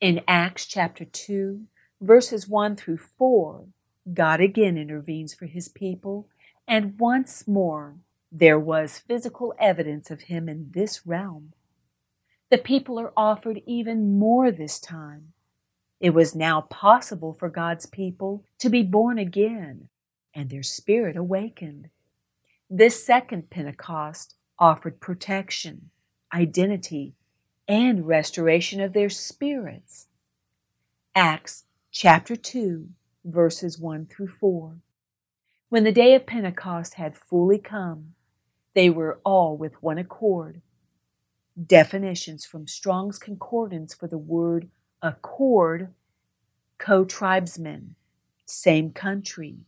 In 0.00 0.20
Acts 0.28 0.64
chapter 0.64 1.04
2, 1.04 1.64
verses 2.00 2.46
1 2.46 2.76
through 2.76 2.98
4, 2.98 3.66
God 4.14 4.40
again 4.40 4.78
intervenes 4.78 5.34
for 5.34 5.46
his 5.46 5.68
people, 5.68 6.28
and 6.68 7.00
once 7.00 7.48
more 7.48 7.96
there 8.30 8.60
was 8.60 9.00
physical 9.00 9.54
evidence 9.58 10.08
of 10.08 10.22
him 10.22 10.48
in 10.48 10.70
this 10.72 11.04
realm. 11.04 11.52
The 12.48 12.58
people 12.58 13.00
are 13.00 13.12
offered 13.16 13.60
even 13.66 14.20
more 14.20 14.52
this 14.52 14.78
time. 14.78 15.32
It 15.98 16.10
was 16.10 16.32
now 16.32 16.60
possible 16.60 17.34
for 17.34 17.48
God's 17.48 17.86
people 17.86 18.44
to 18.60 18.70
be 18.70 18.84
born 18.84 19.18
again 19.18 19.88
and 20.32 20.48
their 20.48 20.62
spirit 20.62 21.16
awakened. 21.16 21.88
This 22.70 23.04
second 23.04 23.50
Pentecost 23.50 24.36
offered 24.60 25.00
protection, 25.00 25.90
identity, 26.32 27.14
and 27.68 28.06
restoration 28.06 28.80
of 28.80 28.94
their 28.94 29.10
spirits. 29.10 30.06
Acts 31.14 31.64
chapter 31.92 32.34
2, 32.34 32.88
verses 33.24 33.78
1 33.78 34.06
through 34.06 34.28
4. 34.28 34.78
When 35.68 35.84
the 35.84 35.92
day 35.92 36.14
of 36.14 36.26
Pentecost 36.26 36.94
had 36.94 37.16
fully 37.16 37.58
come, 37.58 38.14
they 38.74 38.88
were 38.88 39.20
all 39.24 39.56
with 39.56 39.82
one 39.82 39.98
accord. 39.98 40.62
Definitions 41.62 42.46
from 42.46 42.66
Strong's 42.66 43.18
Concordance 43.18 43.92
for 43.92 44.06
the 44.06 44.16
word 44.16 44.70
accord 45.02 45.92
co 46.78 47.04
tribesmen, 47.04 47.96
same 48.46 48.92
country, 48.92 49.58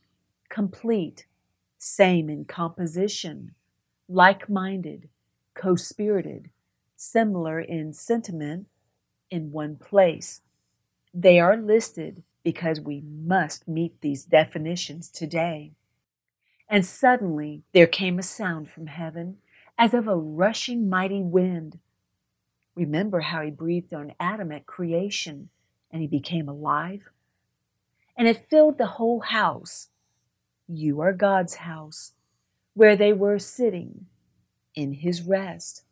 complete, 0.48 1.26
same 1.76 2.30
in 2.30 2.44
composition, 2.44 3.54
like 4.08 4.48
minded, 4.48 5.08
co 5.54 5.74
spirited, 5.74 6.50
similar 7.00 7.58
in 7.58 7.94
sentiment, 7.94 8.66
in 9.30 9.50
one 9.52 9.74
place. 9.74 10.42
They 11.14 11.40
are 11.40 11.56
listed 11.56 12.22
because 12.44 12.78
we 12.78 13.00
must 13.00 13.66
meet 13.66 13.98
these 14.02 14.24
definitions 14.24 15.08
today. 15.08 15.72
And 16.68 16.84
suddenly 16.84 17.62
there 17.72 17.86
came 17.86 18.18
a 18.18 18.22
sound 18.22 18.70
from 18.70 18.86
heaven 18.86 19.38
as 19.78 19.94
of 19.94 20.06
a 20.06 20.14
rushing 20.14 20.90
mighty 20.90 21.22
wind. 21.22 21.78
Remember 22.74 23.20
how 23.20 23.40
he 23.42 23.50
breathed 23.50 23.94
on 23.94 24.12
Adam 24.20 24.52
at 24.52 24.66
creation 24.66 25.48
and 25.90 26.02
he 26.02 26.06
became 26.06 26.50
alive? 26.50 27.08
And 28.14 28.28
it 28.28 28.46
filled 28.50 28.76
the 28.76 28.86
whole 28.86 29.20
house. 29.20 29.88
You 30.68 31.00
are 31.00 31.14
God's 31.14 31.54
house, 31.54 32.12
where 32.74 32.94
they 32.94 33.14
were 33.14 33.38
sitting 33.38 34.06
in 34.74 34.92
his 34.92 35.22
rest. 35.22 35.84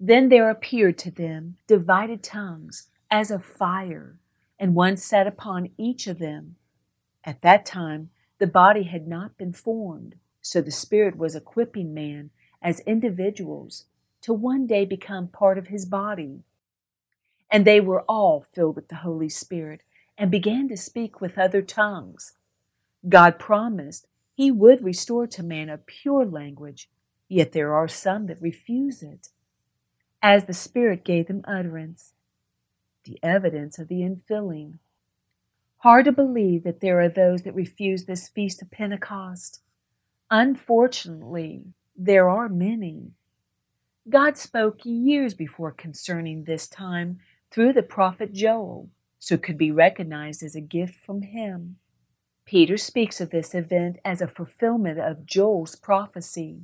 Then 0.00 0.28
there 0.28 0.50
appeared 0.50 0.98
to 0.98 1.10
them 1.10 1.56
divided 1.66 2.22
tongues 2.22 2.88
as 3.10 3.30
of 3.30 3.44
fire, 3.44 4.18
and 4.58 4.74
one 4.74 4.96
sat 4.96 5.26
upon 5.26 5.70
each 5.78 6.06
of 6.06 6.18
them. 6.18 6.56
At 7.24 7.42
that 7.42 7.64
time, 7.64 8.10
the 8.38 8.46
body 8.46 8.84
had 8.84 9.06
not 9.06 9.38
been 9.38 9.52
formed, 9.52 10.16
so 10.42 10.60
the 10.60 10.70
Spirit 10.70 11.16
was 11.16 11.34
equipping 11.34 11.94
man 11.94 12.30
as 12.60 12.80
individuals 12.80 13.86
to 14.22 14.32
one 14.32 14.66
day 14.66 14.84
become 14.84 15.28
part 15.28 15.58
of 15.58 15.68
his 15.68 15.86
body. 15.86 16.42
And 17.50 17.64
they 17.64 17.80
were 17.80 18.02
all 18.02 18.40
filled 18.52 18.76
with 18.76 18.88
the 18.88 18.96
Holy 18.96 19.28
Spirit 19.28 19.82
and 20.18 20.30
began 20.30 20.68
to 20.68 20.76
speak 20.76 21.20
with 21.20 21.38
other 21.38 21.62
tongues. 21.62 22.34
God 23.08 23.38
promised 23.38 24.06
he 24.34 24.50
would 24.50 24.82
restore 24.82 25.26
to 25.28 25.42
man 25.42 25.68
a 25.68 25.78
pure 25.78 26.26
language, 26.26 26.88
yet 27.28 27.52
there 27.52 27.74
are 27.74 27.88
some 27.88 28.26
that 28.26 28.42
refuse 28.42 29.02
it, 29.02 29.28
as 30.26 30.46
the 30.46 30.54
Spirit 30.54 31.04
gave 31.04 31.28
them 31.28 31.42
utterance. 31.46 32.14
The 33.04 33.18
evidence 33.22 33.78
of 33.78 33.88
the 33.88 34.00
infilling 34.00 34.78
Hard 35.84 36.06
to 36.06 36.12
believe 36.12 36.64
that 36.64 36.80
there 36.80 36.98
are 37.02 37.10
those 37.10 37.42
that 37.42 37.54
refuse 37.54 38.06
this 38.06 38.26
feast 38.28 38.62
of 38.62 38.70
Pentecost. 38.70 39.60
Unfortunately, 40.30 41.74
there 41.94 42.26
are 42.26 42.48
many. 42.48 43.10
God 44.08 44.38
spoke 44.38 44.80
years 44.84 45.34
before 45.34 45.72
concerning 45.72 46.44
this 46.44 46.68
time 46.68 47.18
through 47.50 47.74
the 47.74 47.82
prophet 47.82 48.32
Joel, 48.32 48.88
so 49.18 49.34
it 49.34 49.42
could 49.42 49.58
be 49.58 49.70
recognized 49.70 50.42
as 50.42 50.56
a 50.56 50.62
gift 50.62 50.94
from 50.94 51.20
him. 51.20 51.76
Peter 52.46 52.78
speaks 52.78 53.20
of 53.20 53.28
this 53.28 53.54
event 53.54 53.98
as 54.06 54.22
a 54.22 54.26
fulfillment 54.26 54.98
of 54.98 55.26
Joel's 55.26 55.76
prophecy. 55.76 56.62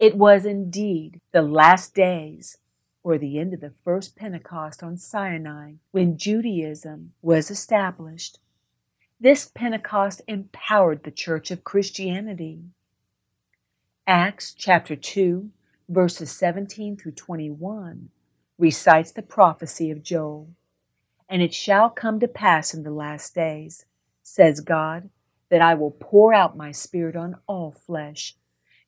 It 0.00 0.16
was 0.16 0.44
indeed 0.44 1.20
the 1.30 1.42
last 1.42 1.94
days 1.94 2.58
or 3.04 3.18
the 3.18 3.38
end 3.38 3.52
of 3.52 3.60
the 3.60 3.74
first 3.84 4.16
Pentecost 4.16 4.82
on 4.82 4.96
Sinai, 4.96 5.74
when 5.92 6.16
Judaism 6.16 7.12
was 7.22 7.50
established. 7.50 8.38
This 9.20 9.46
Pentecost 9.54 10.22
empowered 10.26 11.04
the 11.04 11.10
Church 11.10 11.50
of 11.50 11.62
Christianity. 11.62 12.62
Acts 14.06 14.54
chapter 14.54 14.96
2, 14.96 15.50
verses 15.88 16.32
17 16.32 16.96
through 16.96 17.12
21 17.12 18.08
recites 18.58 19.12
the 19.12 19.22
prophecy 19.22 19.90
of 19.90 20.02
Joel. 20.02 20.48
And 21.28 21.42
it 21.42 21.52
shall 21.52 21.90
come 21.90 22.20
to 22.20 22.28
pass 22.28 22.72
in 22.72 22.84
the 22.84 22.90
last 22.90 23.34
days, 23.34 23.84
says 24.22 24.60
God, 24.60 25.10
that 25.50 25.60
I 25.60 25.74
will 25.74 25.90
pour 25.90 26.32
out 26.32 26.56
my 26.56 26.72
Spirit 26.72 27.16
on 27.16 27.36
all 27.46 27.72
flesh. 27.72 28.34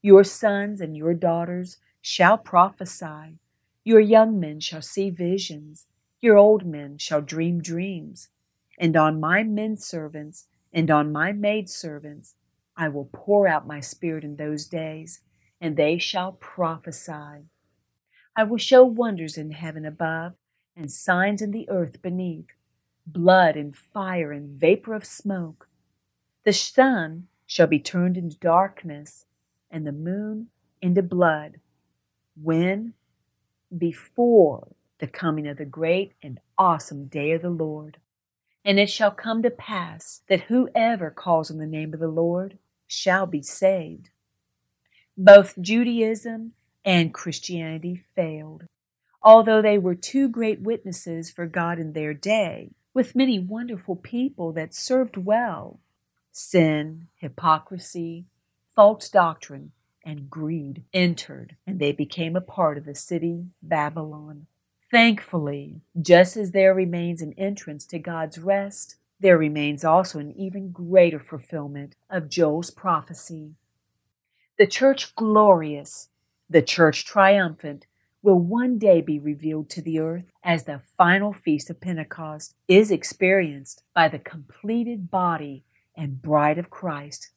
Your 0.01 0.25
sons 0.25 0.81
and 0.81 0.97
your 0.97 1.15
daughters 1.15 1.79
shall 2.01 2.39
prophesy. 2.39 3.39
Your 3.87 4.01
young 4.01 4.41
men 4.41 4.59
shall 4.59 4.83
see 4.83 5.11
visions, 5.11 5.87
your 6.21 6.37
old 6.37 6.67
men 6.67 6.99
shall 6.99 7.23
dream 7.23 7.63
dreams. 7.63 8.31
And 8.81 8.97
on 8.97 9.21
my 9.21 9.45
men 9.45 9.77
servants 9.77 10.49
and 10.73 10.91
on 10.91 11.13
my 11.13 11.31
maid 11.31 11.71
servants 11.71 12.35
I 12.77 12.89
will 12.89 13.09
pour 13.13 13.47
out 13.47 13.65
my 13.65 13.79
spirit 13.79 14.25
in 14.25 14.35
those 14.35 14.67
days, 14.67 15.21
and 15.61 15.77
they 15.77 15.99
shall 15.99 16.33
prophesy. 16.33 17.45
I 18.35 18.43
will 18.43 18.59
show 18.59 18.85
wonders 18.85 19.39
in 19.39 19.53
heaven 19.53 19.87
above 19.87 20.33
and 20.75 20.91
signs 20.91 21.41
in 21.41 21.53
the 21.53 21.69
earth 21.71 22.03
beneath 22.03 22.49
blood 23.07 23.55
and 23.55 23.77
fire 23.77 24.33
and 24.33 24.59
vapor 24.59 24.95
of 24.95 25.05
smoke. 25.05 25.69
The 26.43 26.53
sun 26.53 27.29
shall 27.47 27.69
be 27.69 27.79
turned 27.79 28.17
into 28.17 28.37
darkness, 28.41 29.27
and 29.71 29.87
the 29.87 29.93
moon 29.93 30.49
into 30.83 31.05
blood. 31.05 31.61
When? 32.35 32.95
Before 33.77 34.69
the 34.99 35.07
coming 35.07 35.47
of 35.47 35.59
the 35.59 35.65
great 35.65 36.13
and 36.23 36.41
awesome 36.57 37.07
day 37.07 37.33
of 37.33 37.43
the 37.43 37.51
Lord. 37.51 37.99
And 38.65 38.79
it 38.79 38.91
shall 38.91 39.11
come 39.11 39.43
to 39.43 39.51
pass 39.51 40.23
that 40.29 40.43
whoever 40.43 41.11
calls 41.11 41.51
on 41.51 41.59
the 41.59 41.67
name 41.67 41.95
of 41.95 42.01
the 42.01 42.09
Lord 42.09 42.59
shall 42.87 43.27
be 43.27 43.43
saved. 43.43 44.11
Both 45.17 45.61
Judaism 45.61 46.53
and 46.85 47.13
Christianity 47.15 48.05
failed, 48.15 48.65
although 49.23 49.63
they 49.63 49.79
were 49.79 49.95
two 49.95 50.29
great 50.29 50.61
witnesses 50.61 51.31
for 51.31 51.47
God 51.47 51.79
in 51.79 51.93
their 51.93 52.15
day, 52.15 52.71
with 52.95 53.17
many 53.17 53.39
wonderful 53.39 53.97
people 53.97 54.53
that 54.53 54.75
served 54.75 55.17
well. 55.17 55.81
Sin, 56.33 57.09
hypocrisy, 57.17 58.27
false 58.75 59.09
doctrine, 59.09 59.73
and 60.07 60.31
greed 60.31 60.85
entered, 60.95 61.57
and 61.67 61.79
they 61.79 61.93
became 61.93 62.37
a 62.37 62.41
part 62.41 62.79
of 62.79 62.87
the 62.87 62.95
city 62.95 63.47
Babylon. 63.61 64.47
Thankfully, 64.91 65.81
just 66.01 66.37
as 66.37 66.53
there 66.53 66.73
remains 66.73 67.21
an 67.21 67.35
entrance 67.37 67.85
to 67.87 67.99
God's 67.99 68.39
rest, 68.39 68.97
there 69.19 69.37
remains 69.37 69.85
also 69.85 70.21
an 70.21 70.31
even 70.33 70.71
greater 70.71 71.19
fulfillment 71.19 71.97
of 72.09 72.29
Joel's 72.29 72.71
prophecy. 72.71 73.57
The 74.59 74.67
church 74.67 75.15
glorious, 75.17 76.09
the 76.49 76.63
church 76.63 77.05
triumphant, 77.05 77.87
will 78.23 78.39
one 78.39 78.79
day 78.79 79.01
be 79.01 79.19
revealed 79.19 79.69
to 79.71 79.83
the 79.83 79.99
earth 79.99 80.33
as 80.43 80.65
the 80.65 80.83
final 80.97 81.33
feast 81.33 81.69
of 81.69 81.81
Pentecost 81.81 82.55
is 82.69 82.91
experienced 82.91 83.83
by 83.95 84.09
the 84.09 84.19
completed 84.19 85.11
body 85.11 85.65
and 85.97 86.23
bride 86.23 86.59
of 86.59 86.71
Christ. 86.71 87.31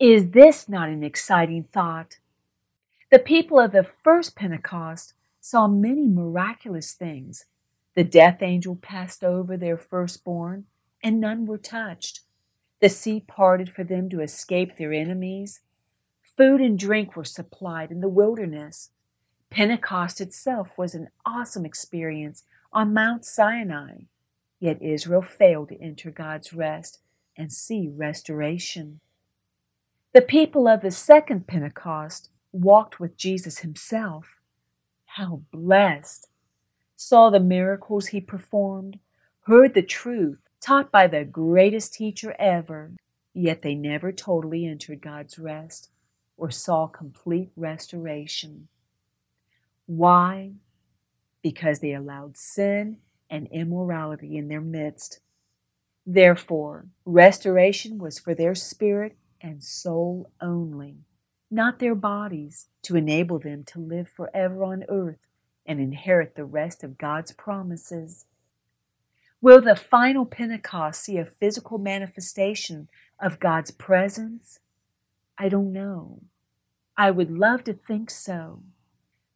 Is 0.00 0.30
this 0.30 0.66
not 0.66 0.88
an 0.88 1.04
exciting 1.04 1.64
thought? 1.64 2.20
The 3.10 3.18
people 3.18 3.60
of 3.60 3.72
the 3.72 3.84
first 3.84 4.34
Pentecost 4.34 5.12
saw 5.42 5.68
many 5.68 6.06
miraculous 6.06 6.94
things. 6.94 7.44
The 7.94 8.04
death 8.04 8.38
angel 8.40 8.76
passed 8.76 9.22
over 9.22 9.58
their 9.58 9.76
firstborn, 9.76 10.64
and 11.02 11.20
none 11.20 11.44
were 11.44 11.58
touched. 11.58 12.20
The 12.80 12.88
sea 12.88 13.20
parted 13.20 13.68
for 13.74 13.84
them 13.84 14.08
to 14.08 14.22
escape 14.22 14.78
their 14.78 14.94
enemies. 14.94 15.60
Food 16.22 16.62
and 16.62 16.78
drink 16.78 17.14
were 17.14 17.24
supplied 17.24 17.90
in 17.90 18.00
the 18.00 18.08
wilderness. 18.08 18.92
Pentecost 19.50 20.18
itself 20.18 20.78
was 20.78 20.94
an 20.94 21.10
awesome 21.26 21.66
experience 21.66 22.44
on 22.72 22.94
Mount 22.94 23.26
Sinai. 23.26 24.04
Yet 24.60 24.80
Israel 24.80 25.20
failed 25.20 25.68
to 25.68 25.78
enter 25.82 26.10
God's 26.10 26.54
rest 26.54 27.00
and 27.36 27.52
see 27.52 27.86
restoration. 27.86 29.00
The 30.12 30.22
people 30.22 30.66
of 30.66 30.80
the 30.80 30.90
second 30.90 31.46
Pentecost 31.46 32.30
walked 32.50 32.98
with 32.98 33.16
Jesus 33.16 33.58
himself. 33.60 34.40
How 35.04 35.42
blessed! 35.52 36.28
Saw 36.96 37.30
the 37.30 37.38
miracles 37.38 38.08
he 38.08 38.20
performed, 38.20 38.98
heard 39.42 39.74
the 39.74 39.82
truth 39.82 40.40
taught 40.60 40.90
by 40.90 41.06
the 41.06 41.24
greatest 41.24 41.94
teacher 41.94 42.34
ever, 42.40 42.90
yet 43.34 43.62
they 43.62 43.76
never 43.76 44.10
totally 44.10 44.66
entered 44.66 45.00
God's 45.00 45.38
rest 45.38 45.90
or 46.36 46.50
saw 46.50 46.88
complete 46.88 47.50
restoration. 47.54 48.66
Why? 49.86 50.54
Because 51.40 51.78
they 51.78 51.94
allowed 51.94 52.36
sin 52.36 52.98
and 53.30 53.46
immorality 53.52 54.36
in 54.36 54.48
their 54.48 54.60
midst. 54.60 55.20
Therefore, 56.04 56.86
restoration 57.04 57.98
was 57.98 58.18
for 58.18 58.34
their 58.34 58.56
spirit 58.56 59.16
and 59.40 59.62
soul 59.62 60.30
only 60.40 60.98
not 61.50 61.80
their 61.80 61.94
bodies, 61.94 62.68
to 62.82 62.96
enable 62.96 63.38
them 63.38 63.64
to 63.64 63.80
live 63.80 64.08
forever 64.08 64.62
on 64.62 64.84
earth 64.88 65.26
and 65.66 65.80
inherit 65.80 66.36
the 66.36 66.44
rest 66.44 66.84
of 66.84 66.96
God's 66.96 67.32
promises. 67.32 68.26
Will 69.42 69.60
the 69.60 69.74
final 69.74 70.24
Pentecost 70.24 71.02
see 71.02 71.16
a 71.18 71.24
physical 71.24 71.78
manifestation 71.78 72.88
of 73.18 73.40
God's 73.40 73.70
presence? 73.70 74.60
I 75.36 75.48
don't 75.48 75.72
know. 75.72 76.20
I 76.96 77.10
would 77.10 77.30
love 77.30 77.64
to 77.64 77.72
think 77.72 78.10
so. 78.10 78.62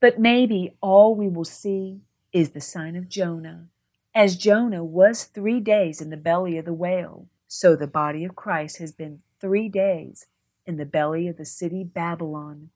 But 0.00 0.20
maybe 0.20 0.76
all 0.80 1.14
we 1.14 1.28
will 1.28 1.44
see 1.44 2.00
is 2.32 2.50
the 2.50 2.60
sign 2.60 2.94
of 2.94 3.08
Jonah. 3.08 3.66
As 4.14 4.36
Jonah 4.36 4.84
was 4.84 5.24
three 5.24 5.60
days 5.60 6.00
in 6.00 6.10
the 6.10 6.16
belly 6.16 6.58
of 6.58 6.66
the 6.66 6.74
whale, 6.74 7.26
so 7.48 7.74
the 7.74 7.86
body 7.86 8.24
of 8.24 8.36
Christ 8.36 8.78
has 8.78 8.92
been 8.92 9.20
three 9.40 9.68
days 9.68 10.26
in 10.66 10.76
the 10.76 10.86
belly 10.86 11.28
of 11.28 11.36
the 11.36 11.44
city 11.44 11.84
Babylon. 11.84 12.70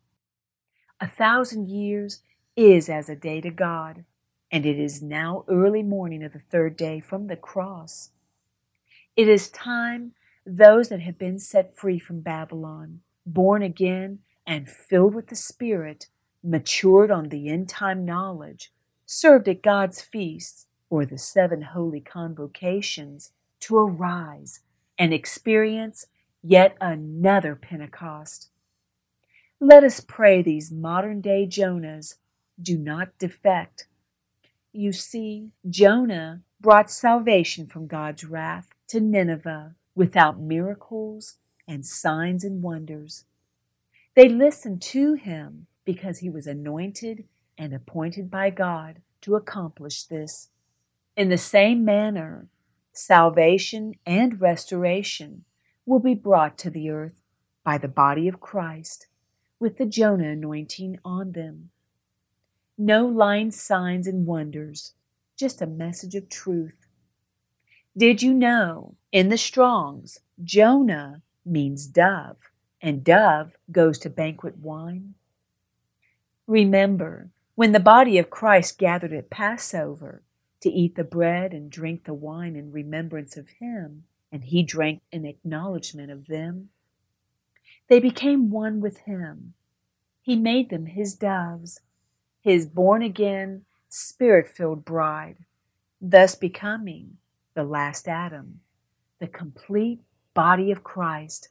A 1.01 1.09
thousand 1.09 1.69
years 1.69 2.21
is 2.57 2.89
as 2.89 3.09
a 3.09 3.17
day 3.17 3.41
to 3.41 3.51
God, 3.51 4.05
and 4.51 4.67
it 4.67 4.79
is 4.79 5.03
now 5.03 5.45
early 5.49 5.83
morning 5.83 6.23
of 6.25 6.33
the 6.33 6.39
third 6.39 6.77
day 6.77 7.01
from 7.01 7.27
the 7.27 7.37
cross. 7.37 8.11
It 9.17 9.29
is 9.29 9.49
time 9.49 10.13
those 10.45 10.89
that 10.89 11.01
have 11.01 11.19
been 11.19 11.39
set 11.39 11.77
free 11.77 11.99
from 11.99 12.21
Babylon, 12.21 13.01
born 13.27 13.63
again 13.63 14.21
and 14.47 14.69
filled 14.69 15.15
with 15.15 15.29
the 15.29 15.37
Spirit, 15.37 16.07
matured 16.43 17.11
on 17.11 17.29
the 17.29 17.49
end 17.49 17.69
time 17.69 18.05
knowledge, 18.05 18.73
served 19.05 19.49
at 19.49 19.63
God's 19.63 20.01
feasts 20.01 20.67
or 20.91 21.05
the 21.05 21.19
seven 21.19 21.63
holy 21.63 22.01
convocations, 22.01 23.33
to 23.61 23.77
arise 23.77 24.61
and 24.99 25.13
experience 25.13 26.07
yet 26.43 26.77
another 26.81 27.55
Pentecost. 27.55 28.51
Let 29.61 29.83
us 29.85 30.01
pray 30.01 30.43
these 30.43 30.71
modern 30.71 31.21
day 31.21 31.47
Jonahs 31.47 32.15
do 32.61 32.79
not 32.79 33.19
defect. 33.19 33.87
You 34.73 34.93
see, 34.93 35.51
Jonah 35.69 36.43
brought 36.61 36.91
salvation 36.91 37.67
from 37.67 37.87
God's 37.87 38.25
wrath 38.25 38.69
to 38.89 39.01
Nineveh 39.01 39.75
without 39.95 40.41
miracles 40.41 41.39
and 41.67 41.85
signs 41.85 42.45
and 42.45 42.63
wonders. 42.63 43.25
They 44.15 44.29
listened 44.29 44.83
to 44.83 45.15
him 45.15 45.67
because 45.85 46.19
he 46.19 46.31
was 46.31 46.47
anointed 46.47 47.25
and 47.57 47.75
appointed 47.75 48.31
by 48.31 48.51
God 48.51 49.03
to 49.23 49.35
accomplish 49.35 50.05
this. 50.05 50.51
In 51.17 51.29
the 51.29 51.39
same 51.39 51.85
manner, 51.85 52.49
salvation 52.93 53.95
and 54.07 54.41
restoration 54.41 55.45
will 55.89 55.99
be 55.99 56.15
brought 56.15 56.59
to 56.59 56.69
the 56.69 56.91
earth 56.91 57.23
by 57.65 57.79
the 57.79 57.89
body 57.89 58.29
of 58.29 58.41
Christ 58.41 59.07
with 59.59 59.79
the 59.79 59.87
Jonah 59.87 60.29
anointing 60.29 60.99
on 61.03 61.33
them. 61.33 61.71
No 62.77 63.07
lying 63.07 63.51
signs 63.51 64.07
and 64.07 64.27
wonders, 64.27 64.93
just 65.37 65.63
a 65.63 65.67
message 65.67 66.15
of 66.15 66.29
truth. 66.29 66.87
Did 67.97 68.23
you 68.23 68.35
know 68.35 68.97
in 69.13 69.31
the 69.31 69.39
Strongs, 69.39 70.21
Jonah 70.45 71.23
means 71.45 71.87
dove, 71.87 72.37
and 72.83 73.03
dove 73.03 73.57
goes 73.73 73.99
to 74.01 74.11
banquet 74.11 74.59
wine? 74.59 75.15
Remember, 76.47 77.31
when 77.55 77.73
the 77.73 77.81
body 77.81 78.19
of 78.19 78.31
Christ 78.31 78.79
gathered 78.79 79.13
at 79.15 79.31
Passover 79.31 80.23
to 80.61 80.71
eat 80.71 80.97
the 80.97 81.03
bread 81.05 81.53
and 81.53 81.71
drink 81.71 82.05
the 82.05 82.15
wine 82.15 82.57
in 82.57 82.73
remembrance 82.73 83.37
of 83.37 83.49
him, 83.49 84.05
and 84.31 84.45
he 84.45 84.63
drank 84.63 85.03
in 85.11 85.25
acknowledgement 85.25 86.11
of 86.11 86.27
them. 86.27 86.69
They 87.89 88.01
became 88.01 88.51
one 88.51 88.81
with 88.81 88.99
him. 88.99 89.55
He 90.21 90.37
made 90.37 90.69
them 90.69 90.87
his 90.87 91.15
doves, 91.15 91.81
his 92.43 92.67
born 92.67 93.03
again, 93.03 93.65
spirit 93.89 94.49
filled 94.49 94.85
bride, 94.85 95.39
thus 96.01 96.35
becoming 96.35 97.17
the 97.55 97.65
last 97.65 98.07
Adam, 98.07 98.61
the 99.19 99.27
complete 99.27 100.01
body 100.35 100.71
of 100.71 100.85
Christ. 100.85 101.49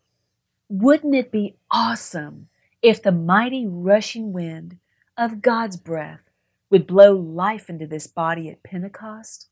Wouldn't 0.69 1.15
it 1.15 1.31
be 1.31 1.55
awesome 1.71 2.49
if 2.81 3.01
the 3.01 3.11
mighty 3.11 3.65
rushing 3.67 4.31
wind 4.31 4.77
of 5.17 5.41
God's 5.41 5.77
breath 5.77 6.29
would 6.69 6.85
blow 6.85 7.13
life 7.13 7.69
into 7.69 7.87
this 7.87 8.07
body 8.07 8.49
at 8.49 8.63
Pentecost? 8.63 9.47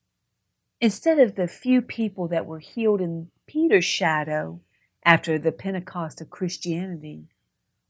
Instead 0.80 1.18
of 1.18 1.36
the 1.36 1.48
few 1.48 1.80
people 1.80 2.28
that 2.28 2.44
were 2.44 2.58
healed 2.58 3.00
in 3.00 3.30
Peter's 3.46 3.84
shadow 3.84 4.60
after 5.04 5.38
the 5.38 5.52
Pentecost 5.52 6.20
of 6.20 6.28
Christianity, 6.28 7.28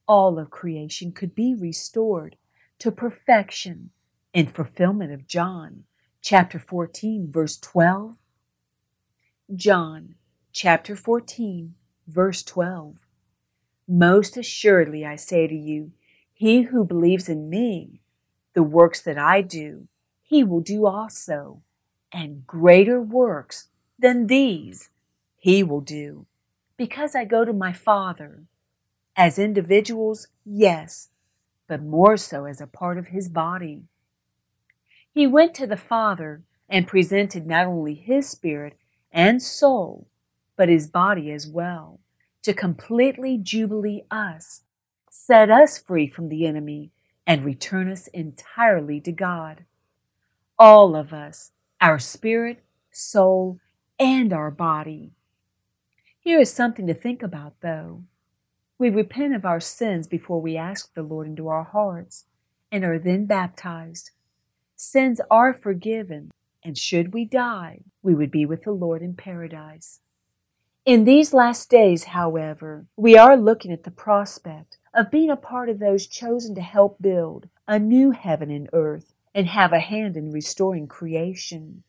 all 0.07 0.39
of 0.39 0.51
creation 0.51 1.11
could 1.11 1.35
be 1.35 1.55
restored 1.55 2.37
to 2.79 2.93
perfection 2.93 3.91
in 4.33 4.47
fulfillment 4.47 5.13
of 5.13 5.27
John 5.27 5.85
chapter 6.21 6.61
14, 6.61 7.29
verse 7.29 7.57
12. 7.59 8.17
John 9.55 10.15
chapter 10.53 10.95
14, 10.95 11.75
verse 12.07 12.45
12. 12.45 12.99
Most 13.89 14.37
assuredly 14.37 15.05
I 15.05 15.17
say 15.17 15.49
to 15.49 15.55
you, 15.55 15.91
he 16.33 16.63
who 16.63 16.85
believes 16.85 17.29
in 17.29 17.49
me, 17.49 18.01
the 18.55 18.63
works 18.63 19.01
that 19.01 19.19
I 19.19 19.41
do, 19.43 19.89
he 20.23 20.45
will 20.45 20.61
do 20.61 20.87
also 20.87 21.63
and 22.17 22.47
greater 22.47 22.99
works 22.99 23.69
than 23.99 24.27
these 24.27 24.89
he 25.37 25.63
will 25.63 25.83
do, 25.83 26.25
because 26.79 27.15
I 27.15 27.27
go 27.27 27.45
to 27.45 27.53
my 27.53 27.75
Father. 27.75 28.45
As 29.15 29.39
individuals, 29.39 30.29
yes, 30.43 31.11
but 31.69 31.83
more 31.83 32.17
so 32.17 32.47
as 32.47 32.59
a 32.59 32.67
part 32.67 32.97
of 32.97 33.09
his 33.09 33.29
body. 33.29 33.83
He 35.13 35.27
went 35.27 35.55
to 35.57 35.67
the 35.67 35.77
Father 35.77 36.43
and 36.71 36.89
presented 36.89 37.47
not 37.47 37.67
only 37.67 37.95
his 37.95 38.29
spirit 38.29 38.79
and 39.13 39.43
soul, 39.43 40.07
but 40.57 40.71
his 40.71 40.87
body 40.87 41.31
as 41.31 41.47
well, 41.47 42.01
to 42.43 42.55
completely 42.55 43.37
jubilee 43.37 44.05
us, 44.11 44.63
set 45.11 45.51
us 45.51 45.77
free 45.79 46.09
from 46.09 46.31
the 46.31 46.47
enemy, 46.47 46.93
and 47.27 47.45
return 47.45 47.91
us 47.91 48.07
entirely 48.09 49.01
to 49.03 49.13
God. 49.13 49.65
All 50.59 50.97
of 50.97 51.13
us, 51.13 51.53
our 51.81 51.99
spirit, 51.99 52.63
soul, 52.91 53.59
and 53.99 54.33
our 54.33 54.51
body. 54.51 55.13
Here 56.21 56.41
is 56.41 56.53
something 56.53 56.87
to 56.87 56.95
think 56.95 57.23
about, 57.23 57.55
though. 57.61 58.03
We 58.79 58.91
repent 58.91 59.35
of 59.35 59.45
our 59.45 59.61
sins 59.61 60.07
before 60.07 60.41
we 60.41 60.57
ask 60.57 60.93
the 60.93 61.03
Lord 61.03 61.27
into 61.27 61.49
our 61.49 61.65
hearts 61.65 62.25
and 62.71 62.85
are 62.85 62.99
then 62.99 63.27
baptized. 63.27 64.11
Sins 64.75 65.21
are 65.31 65.55
forgiven, 65.55 66.31
and 66.63 66.77
should 66.77 67.15
we 67.15 67.25
die, 67.25 67.81
we 68.03 68.15
would 68.15 68.31
be 68.31 68.45
with 68.45 68.65
the 68.65 68.73
Lord 68.73 69.03
in 69.03 69.15
paradise. 69.15 70.01
In 70.85 71.05
these 71.05 71.33
last 71.33 71.71
days, 71.71 72.05
however, 72.05 72.87
we 72.97 73.17
are 73.17 73.37
looking 73.37 73.73
at 73.73 73.85
the 73.85 73.91
prospect 73.91 74.79
of 74.95 75.11
being 75.11 75.31
a 75.31 75.37
part 75.37 75.69
of 75.69 75.79
those 75.79 76.07
chosen 76.07 76.55
to 76.55 76.61
help 76.61 77.01
build 77.01 77.49
a 77.67 77.79
new 77.79 78.13
heaven 78.13 78.51
and 78.51 78.69
earth 78.73 79.13
and 79.37 79.49
have 79.49 79.71
a 79.71 79.81
hand 79.81 80.17
in 80.17 80.33
restoring 80.33 80.87
creation. 80.87 81.83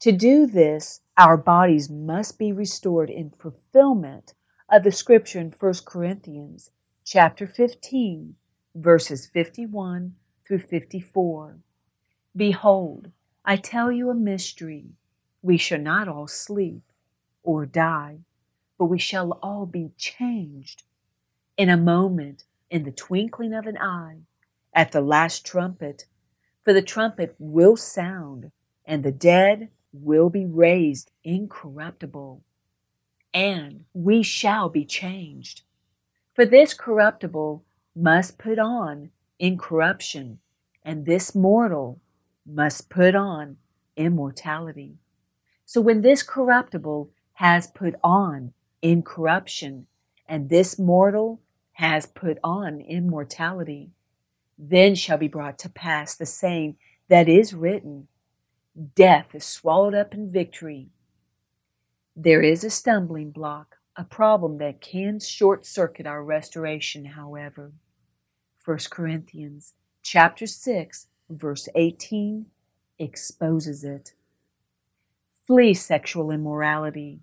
To 0.00 0.12
do 0.12 0.46
this, 0.46 1.02
our 1.18 1.36
bodies 1.36 1.90
must 1.90 2.38
be 2.38 2.52
restored 2.52 3.10
in 3.10 3.28
fulfillment 3.28 4.32
of 4.72 4.82
the 4.82 4.90
scripture 4.90 5.38
in 5.38 5.50
1 5.50 5.74
Corinthians 5.84 6.70
chapter 7.04 7.46
15, 7.46 8.34
verses 8.74 9.26
51 9.26 10.14
through 10.46 10.60
54. 10.60 11.58
Behold, 12.34 13.10
I 13.44 13.56
tell 13.56 13.92
you 13.92 14.08
a 14.08 14.14
mystery. 14.14 14.86
We 15.42 15.58
shall 15.58 15.80
not 15.80 16.08
all 16.08 16.28
sleep 16.28 16.82
or 17.42 17.66
die, 17.66 18.20
but 18.78 18.86
we 18.86 18.98
shall 18.98 19.32
all 19.42 19.66
be 19.66 19.90
changed 19.98 20.84
in 21.58 21.68
a 21.68 21.76
moment, 21.76 22.44
in 22.70 22.84
the 22.84 22.90
twinkling 22.90 23.52
of 23.52 23.66
an 23.66 23.76
eye, 23.76 24.20
at 24.72 24.92
the 24.92 25.02
last 25.02 25.44
trumpet. 25.44 26.06
For 26.62 26.72
the 26.72 26.82
trumpet 26.82 27.34
will 27.38 27.76
sound, 27.76 28.52
and 28.84 29.02
the 29.02 29.12
dead 29.12 29.70
will 29.92 30.28
be 30.28 30.44
raised 30.44 31.10
incorruptible, 31.24 32.42
and 33.32 33.84
we 33.94 34.22
shall 34.22 34.68
be 34.68 34.84
changed. 34.84 35.62
For 36.34 36.44
this 36.44 36.74
corruptible 36.74 37.64
must 37.96 38.38
put 38.38 38.58
on 38.58 39.10
incorruption, 39.38 40.40
and 40.82 41.06
this 41.06 41.34
mortal 41.34 42.00
must 42.46 42.90
put 42.90 43.14
on 43.14 43.56
immortality. 43.96 44.98
So 45.64 45.80
when 45.80 46.02
this 46.02 46.22
corruptible 46.22 47.10
has 47.34 47.66
put 47.68 47.94
on 48.04 48.52
incorruption, 48.82 49.86
and 50.28 50.48
this 50.48 50.78
mortal 50.78 51.40
has 51.72 52.06
put 52.06 52.38
on 52.44 52.80
immortality, 52.80 53.90
then 54.62 54.94
shall 54.94 55.16
be 55.16 55.28
brought 55.28 55.58
to 55.58 55.70
pass 55.70 56.14
the 56.14 56.26
saying 56.26 56.76
that 57.08 57.28
is 57.28 57.54
written 57.54 58.08
Death 58.94 59.34
is 59.34 59.44
swallowed 59.44 59.94
up 59.94 60.14
in 60.14 60.30
victory. 60.30 60.90
There 62.14 62.42
is 62.42 62.62
a 62.62 62.70
stumbling 62.70 63.30
block, 63.30 63.76
a 63.96 64.04
problem 64.04 64.58
that 64.58 64.80
can 64.80 65.18
short 65.18 65.66
circuit 65.66 66.06
our 66.06 66.22
restoration, 66.22 67.04
however. 67.04 67.72
1 68.64 68.78
Corinthians 68.90 69.74
chapter 70.02 70.46
6 70.46 71.06
verse 71.30 71.68
18 71.74 72.46
exposes 72.98 73.82
it. 73.82 74.12
Flee 75.46 75.74
sexual 75.74 76.30
immorality. 76.30 77.20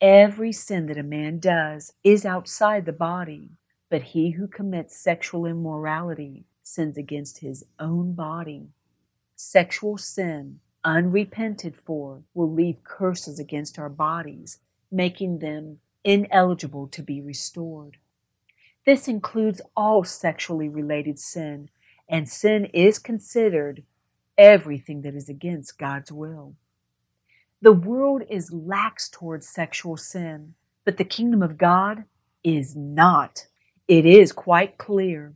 Every 0.00 0.52
sin 0.52 0.86
that 0.86 0.98
a 0.98 1.02
man 1.02 1.38
does 1.40 1.94
is 2.04 2.24
outside 2.24 2.84
the 2.84 2.92
body, 2.92 3.52
but 3.90 4.02
he 4.02 4.30
who 4.30 4.46
commits 4.46 4.96
sexual 4.96 5.46
immorality 5.46 6.44
sins 6.68 6.96
against 6.96 7.38
his 7.38 7.64
own 7.78 8.12
body. 8.12 8.68
Sexual 9.34 9.98
sin 9.98 10.60
unrepented 10.84 11.74
for 11.76 12.22
will 12.34 12.52
leave 12.52 12.84
curses 12.84 13.38
against 13.38 13.78
our 13.78 13.88
bodies, 13.88 14.58
making 14.90 15.38
them 15.38 15.80
ineligible 16.04 16.86
to 16.88 17.02
be 17.02 17.20
restored. 17.20 17.96
This 18.86 19.08
includes 19.08 19.60
all 19.76 20.04
sexually 20.04 20.68
related 20.68 21.18
sin, 21.18 21.68
and 22.08 22.28
sin 22.28 22.66
is 22.66 22.98
considered 22.98 23.82
everything 24.36 25.02
that 25.02 25.14
is 25.14 25.28
against 25.28 25.78
God's 25.78 26.12
will. 26.12 26.54
The 27.60 27.72
world 27.72 28.22
is 28.30 28.52
lax 28.52 29.08
towards 29.08 29.48
sexual 29.48 29.96
sin, 29.96 30.54
but 30.84 30.96
the 30.96 31.04
kingdom 31.04 31.42
of 31.42 31.58
God 31.58 32.04
is 32.44 32.76
not. 32.76 33.46
It 33.88 34.06
is 34.06 34.32
quite 34.32 34.78
clear. 34.78 35.34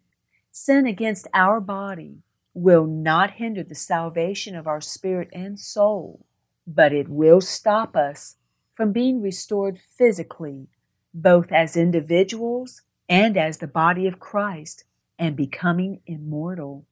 Sin 0.55 0.87
against 0.87 1.27
our 1.33 1.63
body 1.63 2.19
will 2.53 2.87
not 2.87 3.33
hinder 3.33 3.63
the 3.63 3.75
salvation 3.75 4.55
of 4.55 4.67
our 4.67 4.83
spirit 4.83 5.31
and 5.33 5.59
soul, 5.59 6.27
but 6.67 6.93
it 6.93 7.09
will 7.09 7.41
stop 7.41 7.97
us 7.97 8.37
from 8.75 8.93
being 8.93 9.23
restored 9.23 9.81
physically, 9.97 10.69
both 11.15 11.51
as 11.51 11.75
individuals 11.75 12.83
and 13.09 13.39
as 13.39 13.59
the 13.59 13.67
body 13.67 14.07
of 14.07 14.21
Christ, 14.21 14.85
and 15.19 15.35
becoming 15.35 16.03
immortal. 16.07 16.85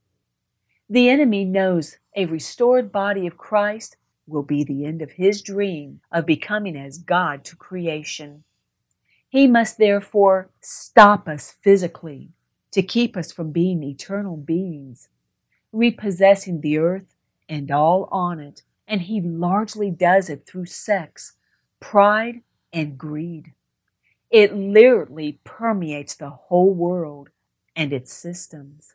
The 0.88 1.10
enemy 1.10 1.44
knows 1.44 1.98
a 2.16 2.24
restored 2.24 2.90
body 2.90 3.26
of 3.26 3.36
Christ 3.36 3.98
will 4.26 4.42
be 4.42 4.64
the 4.64 4.86
end 4.86 5.02
of 5.02 5.12
his 5.12 5.42
dream 5.42 6.00
of 6.10 6.24
becoming 6.24 6.78
as 6.78 6.96
God 6.96 7.44
to 7.44 7.56
creation. 7.56 8.44
He 9.28 9.46
must 9.46 9.76
therefore 9.76 10.48
stop 10.62 11.28
us 11.28 11.50
physically 11.62 12.30
to 12.72 12.82
keep 12.82 13.16
us 13.16 13.32
from 13.32 13.52
being 13.52 13.82
eternal 13.82 14.36
beings 14.36 15.08
repossessing 15.72 16.60
the 16.60 16.78
earth 16.78 17.14
and 17.48 17.70
all 17.70 18.08
on 18.10 18.40
it, 18.40 18.62
and 18.86 19.02
he 19.02 19.20
largely 19.20 19.90
does 19.90 20.28
it 20.28 20.46
through 20.46 20.66
sex, 20.66 21.34
pride, 21.78 22.42
and 22.72 22.98
greed. 22.98 23.52
It 24.30 24.54
literally 24.54 25.40
permeates 25.44 26.14
the 26.14 26.30
whole 26.30 26.72
world 26.72 27.30
and 27.74 27.92
its 27.92 28.12
systems. 28.12 28.94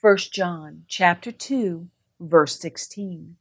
1 0.00 0.16
John 0.32 0.82
chapter 0.88 1.30
2 1.30 1.88
verse 2.18 2.58
16 2.58 3.36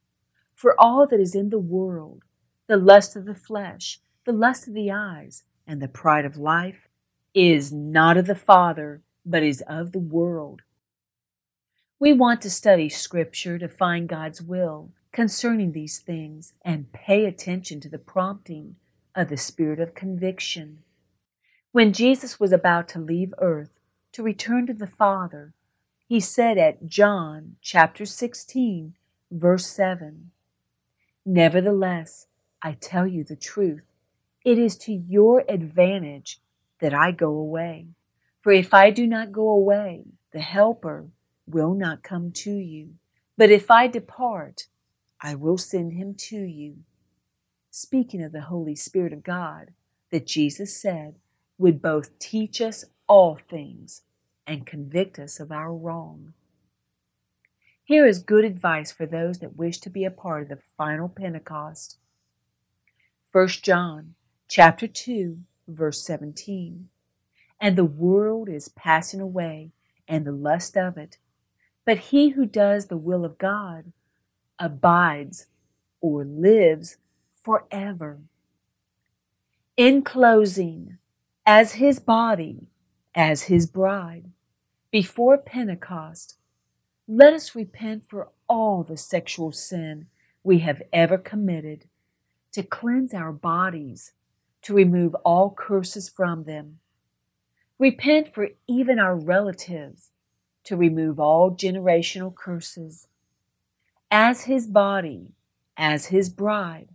For 0.53 0.75
all 0.79 1.07
that 1.07 1.19
is 1.19 1.33
in 1.33 1.49
the 1.49 1.59
world 1.59 2.23
the 2.67 2.77
lust 2.77 3.15
of 3.15 3.25
the 3.25 3.35
flesh 3.35 3.99
the 4.25 4.31
lust 4.31 4.67
of 4.67 4.75
the 4.75 4.91
eyes 4.91 5.43
and 5.65 5.81
the 5.81 5.87
pride 5.87 6.25
of 6.25 6.37
life 6.37 6.87
is 7.33 7.71
not 7.71 8.17
of 8.17 8.27
the 8.27 8.35
Father 8.35 9.01
but 9.25 9.43
is 9.43 9.63
of 9.67 9.91
the 9.91 9.99
world 9.99 10.61
we 12.01 12.13
want 12.13 12.41
to 12.41 12.49
study 12.49 12.89
Scripture 12.89 13.59
to 13.59 13.69
find 13.69 14.09
God's 14.09 14.41
will 14.41 14.89
concerning 15.11 15.71
these 15.71 15.99
things 15.99 16.53
and 16.65 16.91
pay 16.91 17.25
attention 17.25 17.79
to 17.81 17.89
the 17.89 17.99
prompting 17.99 18.75
of 19.13 19.29
the 19.29 19.37
Spirit 19.37 19.79
of 19.79 19.93
conviction. 19.93 20.79
When 21.71 21.93
Jesus 21.93 22.39
was 22.39 22.51
about 22.51 22.87
to 22.89 22.99
leave 22.99 23.35
earth 23.37 23.77
to 24.13 24.23
return 24.23 24.65
to 24.65 24.73
the 24.73 24.87
Father, 24.87 25.53
he 26.07 26.19
said 26.19 26.57
at 26.57 26.87
John 26.87 27.57
chapter 27.61 28.03
16, 28.03 28.95
verse 29.29 29.67
7, 29.67 30.31
Nevertheless, 31.23 32.25
I 32.63 32.71
tell 32.81 33.05
you 33.05 33.23
the 33.23 33.35
truth, 33.35 33.83
it 34.43 34.57
is 34.57 34.75
to 34.79 34.91
your 34.91 35.45
advantage 35.47 36.39
that 36.81 36.93
I 36.93 37.11
go 37.11 37.29
away. 37.29 37.87
For 38.41 38.51
if 38.51 38.73
I 38.73 38.89
do 38.89 39.07
not 39.07 39.31
go 39.31 39.49
away, 39.49 40.03
the 40.33 40.41
Helper, 40.41 41.07
will 41.47 41.73
not 41.73 42.03
come 42.03 42.31
to 42.31 42.51
you. 42.51 42.95
But 43.37 43.51
if 43.51 43.71
I 43.71 43.87
depart, 43.87 44.67
I 45.21 45.35
will 45.35 45.57
send 45.57 45.93
him 45.93 46.15
to 46.15 46.37
you. 46.37 46.77
Speaking 47.69 48.23
of 48.23 48.31
the 48.31 48.41
Holy 48.41 48.75
Spirit 48.75 49.13
of 49.13 49.23
God, 49.23 49.71
that 50.11 50.27
Jesus 50.27 50.75
said 50.75 51.15
would 51.57 51.81
both 51.81 52.17
teach 52.19 52.59
us 52.59 52.85
all 53.07 53.37
things 53.47 54.01
and 54.47 54.65
convict 54.65 55.19
us 55.19 55.39
of 55.39 55.51
our 55.51 55.73
wrong. 55.73 56.33
Here 57.83 58.05
is 58.07 58.19
good 58.19 58.45
advice 58.45 58.91
for 58.91 59.05
those 59.05 59.39
that 59.39 59.55
wish 59.55 59.79
to 59.79 59.89
be 59.89 60.03
a 60.03 60.11
part 60.11 60.43
of 60.43 60.49
the 60.49 60.59
final 60.77 61.09
Pentecost. 61.09 61.97
1 63.31 63.47
John 63.47 64.15
chapter 64.47 64.87
2 64.87 65.39
verse 65.67 66.01
17 66.01 66.89
And 67.59 67.77
the 67.77 67.85
world 67.85 68.49
is 68.49 68.69
passing 68.69 69.21
away 69.21 69.71
and 70.07 70.25
the 70.25 70.31
lust 70.31 70.77
of 70.77 70.97
it 70.97 71.17
but 71.85 71.97
he 71.97 72.29
who 72.29 72.45
does 72.45 72.87
the 72.87 72.97
will 72.97 73.25
of 73.25 73.37
God 73.37 73.91
abides 74.59 75.47
or 75.99 76.23
lives 76.23 76.97
forever. 77.33 78.19
In 79.77 80.03
closing, 80.03 80.97
as 81.45 81.73
his 81.73 81.99
body, 81.99 82.67
as 83.15 83.43
his 83.43 83.65
bride, 83.65 84.29
before 84.91 85.37
Pentecost, 85.37 86.37
let 87.07 87.33
us 87.33 87.55
repent 87.55 88.03
for 88.07 88.29
all 88.47 88.83
the 88.83 88.97
sexual 88.97 89.51
sin 89.51 90.05
we 90.43 90.59
have 90.59 90.81
ever 90.93 91.17
committed, 91.17 91.85
to 92.51 92.63
cleanse 92.63 93.13
our 93.13 93.31
bodies, 93.31 94.13
to 94.63 94.73
remove 94.73 95.15
all 95.25 95.53
curses 95.57 96.09
from 96.09 96.43
them. 96.43 96.79
Repent 97.79 98.33
for 98.33 98.49
even 98.67 98.99
our 98.99 99.15
relatives, 99.15 100.11
to 100.63 100.77
remove 100.77 101.19
all 101.19 101.51
generational 101.51 102.33
curses. 102.33 103.07
As 104.11 104.43
his 104.43 104.67
body, 104.67 105.33
as 105.75 106.07
his 106.07 106.29
bride, 106.29 106.89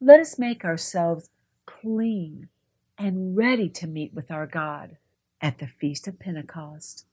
let 0.00 0.20
us 0.20 0.38
make 0.38 0.64
ourselves 0.64 1.30
clean 1.66 2.48
and 2.98 3.36
ready 3.36 3.68
to 3.70 3.86
meet 3.86 4.12
with 4.12 4.30
our 4.30 4.46
God 4.46 4.96
at 5.40 5.58
the 5.58 5.66
Feast 5.66 6.06
of 6.08 6.18
Pentecost. 6.18 7.06